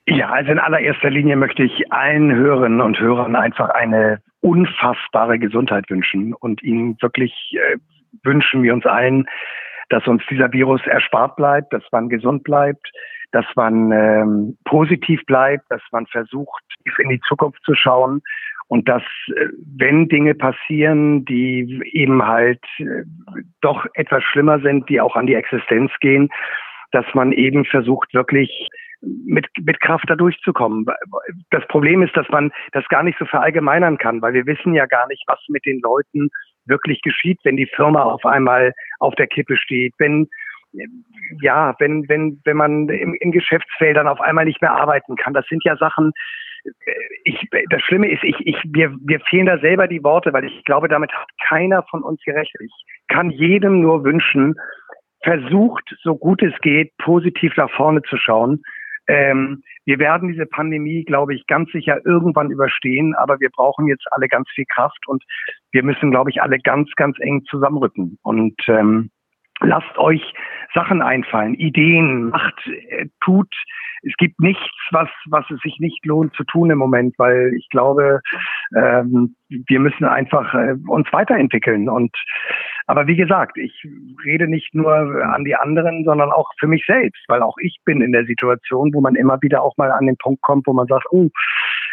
Ja, 0.08 0.30
also 0.30 0.52
in 0.52 0.60
allererster 0.60 1.10
Linie 1.10 1.36
möchte 1.36 1.64
ich 1.64 1.92
allen 1.92 2.34
Hörerinnen 2.34 2.82
und 2.82 3.00
Hörern 3.00 3.36
einfach 3.36 3.70
eine 3.70 4.22
unfassbare 4.42 5.40
Gesundheit 5.40 5.90
wünschen 5.90 6.34
und 6.34 6.62
ihnen 6.62 6.98
wirklich 7.02 7.34
äh, 7.54 7.78
wünschen 8.24 8.62
wir 8.62 8.74
uns 8.74 8.86
allen, 8.86 9.26
dass 9.90 10.06
uns 10.08 10.22
dieser 10.30 10.52
Virus 10.52 10.82
erspart 10.86 11.36
bleibt, 11.36 11.74
dass 11.74 11.84
man 11.92 12.10
gesund 12.10 12.44
bleibt, 12.44 12.92
dass 13.32 13.46
man 13.56 13.92
ähm, 13.92 14.58
positiv 14.66 15.26
bleibt, 15.26 15.66
dass 15.70 15.82
man 15.92 16.06
versucht, 16.08 16.64
in 17.00 17.10
die 17.10 17.20
Zukunft 17.28 17.62
zu 17.64 17.74
schauen 17.74 18.22
und 18.68 18.90
dass, 18.90 19.04
äh, 19.28 19.48
wenn 19.78 20.08
Dinge 20.08 20.36
passieren, 20.36 21.26
die 21.26 21.82
eben 21.94 22.26
halt 22.26 22.64
äh, 22.80 23.04
doch 23.62 23.86
etwas 23.94 24.24
schlimmer 24.24 24.60
sind, 24.60 24.90
die 24.90 25.02
auch 25.02 25.16
an 25.16 25.28
die 25.28 25.36
Existenz 25.36 25.92
gehen, 26.00 26.30
dass 26.92 27.06
man 27.14 27.32
eben 27.32 27.66
versucht, 27.66 28.14
wirklich 28.14 28.70
mit, 29.02 29.46
mit 29.62 29.80
Kraft 29.82 30.06
da 30.10 30.16
durchzukommen. 30.16 30.86
Das 31.52 31.68
Problem 31.68 32.02
ist, 32.02 32.16
dass 32.16 32.28
man 32.30 32.52
das 32.72 32.88
gar 32.88 33.04
nicht 33.04 33.20
so 33.20 33.26
verallgemeinern 33.26 33.98
kann, 33.98 34.22
weil 34.22 34.34
wir 34.34 34.46
wissen 34.46 34.74
ja 34.74 34.86
gar 34.86 35.08
nicht, 35.08 35.24
was 35.28 35.40
mit 35.50 35.66
den 35.66 35.80
Leuten 35.82 36.30
wirklich 36.66 37.02
geschieht, 37.02 37.40
wenn 37.44 37.58
die 37.58 37.70
Firma 37.76 38.04
auf 38.04 38.26
einmal 38.26 38.74
auf 39.00 39.14
der 39.16 39.28
Kippe 39.28 39.58
steht, 39.58 39.94
wenn 40.00 40.28
ja, 41.42 41.74
wenn, 41.80 42.08
wenn, 42.10 42.42
wenn 42.44 42.58
man 42.58 42.90
in, 42.90 43.14
in 43.16 43.32
Geschäftsfeldern 43.32 44.10
auf 44.10 44.20
einmal 44.20 44.44
nicht 44.44 44.62
mehr 44.62 44.74
arbeiten 44.74 45.16
kann. 45.16 45.34
Das 45.34 45.46
sind 45.48 45.64
ja 45.64 45.78
Sachen, 45.78 46.12
ich, 47.24 47.48
das 47.70 47.82
Schlimme 47.82 48.12
ist, 48.12 48.24
ich, 48.24 48.36
ich, 48.46 48.58
mir, 48.66 48.96
mir 49.04 49.20
fehlen 49.22 49.46
da 49.46 49.58
selber 49.60 49.88
die 49.88 50.04
Worte, 50.04 50.34
weil 50.34 50.46
ich 50.46 50.64
glaube, 50.66 50.88
damit 50.88 51.12
hat 51.12 51.28
keiner 51.48 51.84
von 51.84 52.04
uns 52.04 52.22
gerechnet. 52.24 52.64
Ich 52.64 52.86
kann 53.08 53.30
jedem 53.30 53.82
nur 53.82 54.04
wünschen, 54.04 54.56
versucht, 55.24 55.96
so 56.04 56.16
gut 56.16 56.42
es 56.44 56.54
geht, 56.62 56.96
positiv 56.98 57.56
nach 57.58 57.72
vorne 57.72 58.02
zu 58.04 58.18
schauen. 58.18 58.62
Ähm, 59.08 59.62
wir 59.86 60.00
werden 60.00 60.30
diese 60.30 60.48
Pandemie, 60.48 61.04
glaube 61.04 61.36
ich, 61.36 61.46
ganz 61.48 61.72
sicher 61.72 62.00
irgendwann 62.06 62.50
überstehen, 62.50 63.14
aber 63.16 63.40
wir 63.40 63.50
brauchen 63.50 63.88
jetzt 63.88 64.06
alle 64.12 64.28
ganz 64.28 64.50
viel 64.50 64.66
Kraft 64.66 65.08
und 65.08 65.24
wir 65.72 65.84
müssen, 65.84 66.10
glaube 66.12 66.32
ich, 66.32 66.42
alle 66.42 66.60
ganz, 66.60 66.90
ganz 66.96 67.18
eng 67.20 67.44
zusammenrücken. 67.46 68.18
Und 68.24 68.56
ähm, 68.68 69.12
lasst 69.62 69.98
euch 69.98 70.34
Sachen 70.74 71.02
einfallen, 71.02 71.56
Ideen, 71.56 72.30
macht, 72.30 72.68
äh, 72.68 73.08
tut. 73.24 73.54
Es 74.04 74.14
gibt 74.18 74.40
nichts, 74.40 74.62
was, 74.92 75.10
was 75.28 75.50
es 75.50 75.60
sich 75.62 75.80
nicht 75.80 76.06
lohnt 76.06 76.36
zu 76.36 76.44
tun 76.44 76.70
im 76.70 76.78
Moment, 76.78 77.16
weil 77.18 77.54
ich 77.58 77.68
glaube, 77.70 78.22
ähm, 78.76 79.36
wir 79.50 79.80
müssen 79.80 80.06
einfach 80.06 80.54
äh, 80.54 80.76
uns 80.88 81.12
weiterentwickeln. 81.12 81.90
Und 81.90 82.16
aber 82.88 83.08
wie 83.08 83.16
gesagt, 83.16 83.58
ich 83.58 83.84
rede 84.24 84.48
nicht 84.48 84.76
nur 84.76 84.94
an 84.94 85.44
die 85.44 85.56
anderen, 85.56 86.04
sondern 86.04 86.32
auch 86.32 86.52
für 86.60 86.68
mich 86.68 86.86
selbst, 86.86 87.24
weil 87.28 87.42
auch 87.42 87.56
ich 87.60 87.80
bin 87.84 88.02
in 88.02 88.12
der 88.12 88.26
Situation, 88.26 88.94
wo 88.94 89.02
man 89.02 89.16
immer 89.16 89.42
wieder 89.42 89.64
auch 89.64 89.76
mal 89.78 89.92
an 89.92 90.06
den 90.06 90.18
Punkt 90.18 90.42
kommt, 90.44 90.68
wo 90.68 90.74
man 90.74 90.88
sagt, 90.88 91.06
oh, 91.10 91.30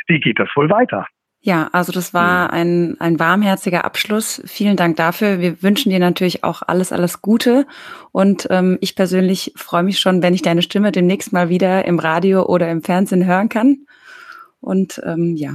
wie 0.07 0.21
geht 0.21 0.39
das 0.39 0.51
wohl 0.55 0.69
weiter? 0.69 1.07
Ja, 1.45 1.69
also 1.73 1.91
das 1.91 2.15
war 2.15 2.53
ein, 2.53 2.97
ein 3.01 3.19
warmherziger 3.19 3.85
Abschluss. 3.85 4.41
Vielen 4.47 4.77
Dank 4.77 4.95
dafür. 4.95 5.41
Wir 5.41 5.61
wünschen 5.61 5.91
dir 5.91 5.99
natürlich 5.99 6.45
auch 6.45 6.63
alles, 6.65 6.93
alles 6.93 7.21
Gute. 7.21 7.67
Und 8.13 8.47
ähm, 8.51 8.79
ich 8.81 8.95
persönlich 8.95 9.53
freue 9.57 9.83
mich 9.83 9.99
schon, 9.99 10.23
wenn 10.23 10.35
ich 10.35 10.43
deine 10.43 10.63
Stimme 10.63 10.93
demnächst 10.93 11.33
mal 11.33 11.49
wieder 11.49 11.85
im 11.85 11.99
Radio 11.99 12.47
oder 12.47 12.71
im 12.71 12.85
Fernsehen 12.85 13.27
hören 13.27 13.49
kann. 13.49 13.87
Und 14.61 15.03
ähm, 15.05 15.35
ja, 15.35 15.55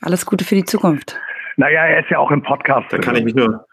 alles 0.00 0.24
Gute 0.24 0.46
für 0.46 0.54
die 0.54 0.64
Zukunft. 0.64 1.18
Naja, 1.58 1.84
er 1.84 2.00
ist 2.00 2.10
ja 2.10 2.18
auch 2.18 2.30
im 2.30 2.42
Podcast. 2.42 2.86
Da 2.90 2.96
kann 2.96 3.14
ich 3.16 3.24
mich 3.24 3.34
nur, 3.34 3.66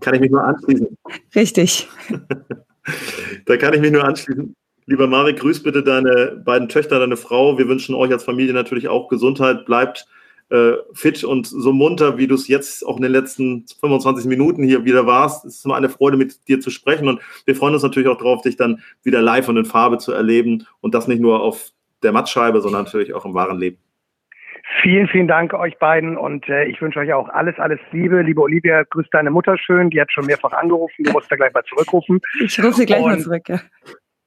kann 0.00 0.14
ich 0.14 0.20
mich 0.20 0.30
nur 0.30 0.44
anschließen. 0.44 0.96
Richtig. 1.34 1.88
da 3.46 3.56
kann 3.56 3.74
ich 3.74 3.80
mich 3.80 3.90
nur 3.90 4.04
anschließen. 4.04 4.54
Lieber 4.86 5.08
Marek, 5.08 5.40
grüß 5.40 5.64
bitte 5.64 5.82
deine 5.82 6.40
beiden 6.44 6.68
Töchter, 6.68 7.00
deine 7.00 7.16
Frau. 7.16 7.58
Wir 7.58 7.66
wünschen 7.66 7.96
euch 7.96 8.12
als 8.12 8.22
Familie 8.22 8.54
natürlich 8.54 8.86
auch 8.86 9.08
Gesundheit. 9.08 9.66
Bleibt 9.66 10.06
äh, 10.50 10.72
fit 10.92 11.24
und 11.24 11.46
so 11.46 11.72
munter, 11.72 12.18
wie 12.18 12.26
du 12.26 12.34
es 12.34 12.48
jetzt 12.48 12.86
auch 12.86 12.96
in 12.96 13.02
den 13.02 13.12
letzten 13.12 13.64
25 13.80 14.26
Minuten 14.26 14.62
hier 14.62 14.84
wieder 14.84 15.06
warst. 15.06 15.44
Es 15.44 15.56
ist 15.56 15.64
immer 15.64 15.76
eine 15.76 15.88
Freude, 15.88 16.16
mit 16.16 16.48
dir 16.48 16.60
zu 16.60 16.70
sprechen 16.70 17.08
und 17.08 17.20
wir 17.46 17.56
freuen 17.56 17.74
uns 17.74 17.82
natürlich 17.82 18.08
auch 18.08 18.18
darauf, 18.18 18.42
dich 18.42 18.56
dann 18.56 18.82
wieder 19.02 19.22
live 19.22 19.48
und 19.48 19.56
in 19.56 19.64
Farbe 19.64 19.98
zu 19.98 20.12
erleben 20.12 20.66
und 20.80 20.94
das 20.94 21.08
nicht 21.08 21.20
nur 21.20 21.42
auf 21.42 21.70
der 22.02 22.12
Mattscheibe, 22.12 22.60
sondern 22.60 22.84
natürlich 22.84 23.14
auch 23.14 23.24
im 23.24 23.34
wahren 23.34 23.58
Leben. 23.58 23.78
Vielen, 24.82 25.08
vielen 25.08 25.28
Dank 25.28 25.52
euch 25.52 25.78
beiden 25.78 26.16
und 26.16 26.48
äh, 26.48 26.64
ich 26.64 26.80
wünsche 26.80 26.98
euch 26.98 27.12
auch 27.12 27.28
alles, 27.28 27.58
alles 27.58 27.78
Liebe. 27.92 28.22
Liebe 28.22 28.40
Olivia, 28.40 28.82
grüß 28.82 29.06
deine 29.12 29.30
Mutter 29.30 29.58
schön. 29.58 29.90
Die 29.90 30.00
hat 30.00 30.10
schon 30.10 30.26
mehrfach 30.26 30.52
angerufen. 30.52 31.04
Du 31.04 31.12
musst 31.12 31.30
da 31.30 31.36
gleich 31.36 31.52
mal 31.52 31.64
zurückrufen. 31.64 32.20
Ich 32.42 32.58
rufe 32.58 32.72
sie 32.72 32.86
gleich 32.86 33.02
und, 33.02 33.10
mal 33.10 33.18
zurück, 33.18 33.48
ja. 33.48 33.60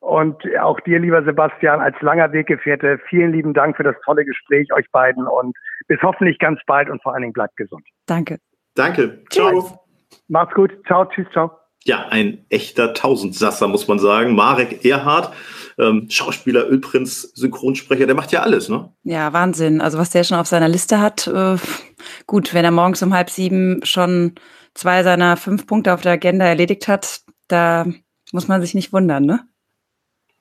Und 0.08 0.42
auch 0.62 0.80
dir, 0.80 1.00
lieber 1.00 1.22
Sebastian, 1.22 1.82
als 1.82 1.98
langer 2.00 2.32
Weggefährte, 2.32 2.98
vielen 3.10 3.34
lieben 3.34 3.54
Dank 3.54 3.76
für 3.76 3.84
das 3.84 3.96
tolle 4.06 4.24
Gespräch, 4.24 4.72
euch 4.74 4.90
beiden. 4.94 5.28
Und 5.28 5.54
bis 5.90 6.02
hoffentlich 6.02 6.40
ganz 6.40 6.62
bald 6.66 6.90
und 6.90 7.04
vor 7.04 7.14
allen 7.14 7.24
Dingen 7.24 7.34
bleibt 7.34 7.58
gesund. 7.58 7.84
Danke. 8.06 8.40
Danke. 8.74 9.22
Ciao. 9.30 9.86
Macht's 10.30 10.54
gut. 10.54 10.72
Ciao. 10.86 11.04
Tschüss. 11.04 11.28
Ciao. 11.34 11.52
Ja, 11.84 12.06
ein 12.10 12.46
echter 12.48 12.94
Tausendsasser, 12.94 13.68
muss 13.68 13.90
man 13.90 14.00
sagen. 14.00 14.34
Marek 14.34 14.86
Erhardt, 14.86 15.34
ähm, 15.78 16.08
Schauspieler, 16.10 16.70
Ölprinz, 16.70 17.24
Synchronsprecher, 17.36 18.06
der 18.06 18.16
macht 18.16 18.32
ja 18.32 18.44
alles, 18.44 18.70
ne? 18.70 18.94
Ja, 19.04 19.34
Wahnsinn. 19.34 19.82
Also 19.82 19.98
was 19.98 20.12
der 20.12 20.24
schon 20.24 20.38
auf 20.38 20.48
seiner 20.48 20.70
Liste 20.70 21.02
hat, 21.02 21.28
äh, 21.28 21.58
gut, 22.26 22.54
wenn 22.54 22.64
er 22.64 22.72
morgens 22.72 23.04
um 23.04 23.14
halb 23.14 23.30
sieben 23.30 23.82
schon 23.84 24.36
zwei 24.74 25.04
seiner 25.04 25.36
fünf 25.36 25.68
Punkte 25.68 25.94
auf 25.94 26.00
der 26.00 26.14
Agenda 26.14 26.46
erledigt 26.46 26.88
hat, 26.88 27.24
da 27.50 27.86
muss 28.32 28.48
man 28.48 28.62
sich 28.62 28.74
nicht 28.74 28.94
wundern, 28.94 29.26
ne? 29.26 29.42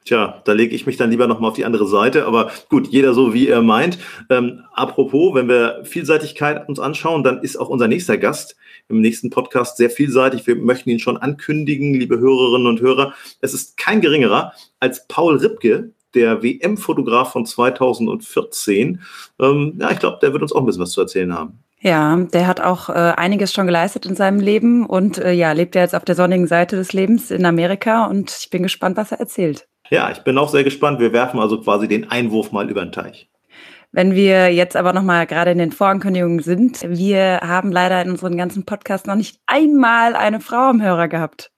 Tja, 0.06 0.40
da 0.44 0.52
lege 0.52 0.72
ich 0.76 0.86
mich 0.86 0.96
dann 0.96 1.10
lieber 1.10 1.26
nochmal 1.26 1.50
auf 1.50 1.56
die 1.56 1.64
andere 1.64 1.88
Seite. 1.88 2.26
Aber 2.26 2.52
gut, 2.68 2.86
jeder 2.86 3.12
so, 3.12 3.34
wie 3.34 3.48
er 3.48 3.60
meint. 3.60 3.98
Ähm, 4.30 4.60
apropos, 4.72 5.34
wenn 5.34 5.48
wir 5.48 5.80
Vielseitigkeit 5.82 6.68
uns 6.68 6.78
anschauen, 6.78 7.24
dann 7.24 7.42
ist 7.42 7.56
auch 7.56 7.68
unser 7.68 7.88
nächster 7.88 8.16
Gast 8.16 8.54
im 8.88 9.00
nächsten 9.00 9.30
Podcast 9.30 9.78
sehr 9.78 9.90
vielseitig. 9.90 10.46
Wir 10.46 10.54
möchten 10.54 10.90
ihn 10.90 11.00
schon 11.00 11.16
ankündigen, 11.16 11.92
liebe 11.92 12.20
Hörerinnen 12.20 12.68
und 12.68 12.80
Hörer. 12.80 13.14
Es 13.40 13.52
ist 13.52 13.76
kein 13.78 14.00
geringerer 14.00 14.52
als 14.78 15.08
Paul 15.08 15.38
Ripke, 15.38 15.90
der 16.14 16.40
WM-Fotograf 16.40 17.32
von 17.32 17.44
2014. 17.44 19.00
Ähm, 19.40 19.76
ja, 19.80 19.90
ich 19.90 19.98
glaube, 19.98 20.18
der 20.22 20.32
wird 20.32 20.42
uns 20.42 20.52
auch 20.52 20.60
ein 20.60 20.66
bisschen 20.66 20.82
was 20.82 20.92
zu 20.92 21.00
erzählen 21.00 21.34
haben. 21.34 21.58
Ja, 21.80 22.16
der 22.16 22.46
hat 22.46 22.60
auch 22.60 22.88
äh, 22.88 22.92
einiges 22.92 23.52
schon 23.52 23.66
geleistet 23.66 24.06
in 24.06 24.14
seinem 24.14 24.38
Leben 24.38 24.86
und 24.86 25.18
äh, 25.18 25.32
ja, 25.32 25.50
lebt 25.50 25.74
ja 25.74 25.82
jetzt 25.82 25.96
auf 25.96 26.04
der 26.04 26.14
sonnigen 26.14 26.46
Seite 26.46 26.76
des 26.76 26.92
Lebens 26.92 27.32
in 27.32 27.44
Amerika 27.44 28.06
und 28.06 28.30
ich 28.30 28.50
bin 28.50 28.62
gespannt, 28.62 28.96
was 28.96 29.10
er 29.10 29.18
erzählt. 29.18 29.66
Ja, 29.90 30.10
ich 30.10 30.18
bin 30.18 30.38
auch 30.38 30.48
sehr 30.48 30.64
gespannt. 30.64 31.00
Wir 31.00 31.12
werfen 31.12 31.40
also 31.40 31.60
quasi 31.60 31.88
den 31.88 32.10
Einwurf 32.10 32.52
mal 32.52 32.68
über 32.70 32.84
den 32.84 32.92
Teich. 32.92 33.28
Wenn 33.92 34.14
wir 34.14 34.52
jetzt 34.52 34.76
aber 34.76 34.92
noch 34.92 35.02
mal 35.02 35.26
gerade 35.26 35.52
in 35.52 35.58
den 35.58 35.72
Vorankündigungen 35.72 36.40
sind, 36.40 36.82
wir 36.86 37.40
haben 37.42 37.72
leider 37.72 38.02
in 38.02 38.10
unserem 38.10 38.36
ganzen 38.36 38.64
Podcast 38.64 39.06
noch 39.06 39.14
nicht 39.14 39.40
einmal 39.46 40.14
eine 40.14 40.40
Frau 40.40 40.68
am 40.68 40.82
Hörer 40.82 41.08
gehabt. 41.08 41.50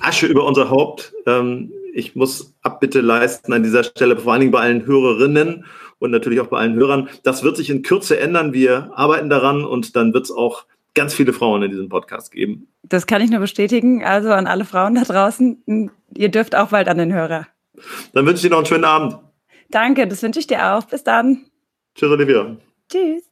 Asche 0.00 0.26
über 0.26 0.44
unser 0.44 0.70
Haupt. 0.70 1.12
Ähm, 1.26 1.72
ich 1.92 2.14
muss 2.14 2.54
Abbitte 2.62 3.00
leisten 3.00 3.52
an 3.52 3.62
dieser 3.62 3.82
Stelle, 3.82 4.16
vor 4.16 4.32
allen 4.32 4.40
Dingen 4.40 4.52
bei 4.52 4.60
allen 4.60 4.86
Hörerinnen 4.86 5.64
und 5.98 6.10
natürlich 6.10 6.40
auch 6.40 6.46
bei 6.46 6.58
allen 6.58 6.74
Hörern. 6.74 7.08
Das 7.22 7.42
wird 7.42 7.56
sich 7.56 7.70
in 7.70 7.82
Kürze 7.82 8.20
ändern. 8.20 8.52
Wir 8.52 8.90
arbeiten 8.94 9.30
daran 9.30 9.64
und 9.64 9.96
dann 9.96 10.12
wird 10.12 10.24
es 10.24 10.30
auch 10.30 10.66
ganz 10.94 11.14
viele 11.14 11.32
Frauen 11.32 11.62
in 11.62 11.70
diesem 11.70 11.88
Podcast 11.88 12.30
geben. 12.30 12.68
Das 12.84 13.06
kann 13.06 13.22
ich 13.22 13.30
nur 13.30 13.40
bestätigen. 13.40 14.04
Also 14.04 14.30
an 14.30 14.46
alle 14.46 14.64
Frauen 14.64 14.94
da 14.94 15.02
draußen, 15.02 15.90
ihr 16.16 16.28
dürft 16.28 16.54
auch 16.54 16.68
bald 16.68 16.88
an 16.88 16.98
den 16.98 17.12
Hörer. 17.12 17.46
Dann 18.12 18.26
wünsche 18.26 18.36
ich 18.36 18.42
dir 18.42 18.50
noch 18.50 18.58
einen 18.58 18.66
schönen 18.66 18.84
Abend. 18.84 19.18
Danke, 19.70 20.06
das 20.06 20.22
wünsche 20.22 20.40
ich 20.40 20.46
dir 20.46 20.74
auch. 20.74 20.84
Bis 20.84 21.04
dann. 21.04 21.46
Tschüss, 21.94 22.10
Olivia. 22.10 22.56
Tschüss. 22.90 23.30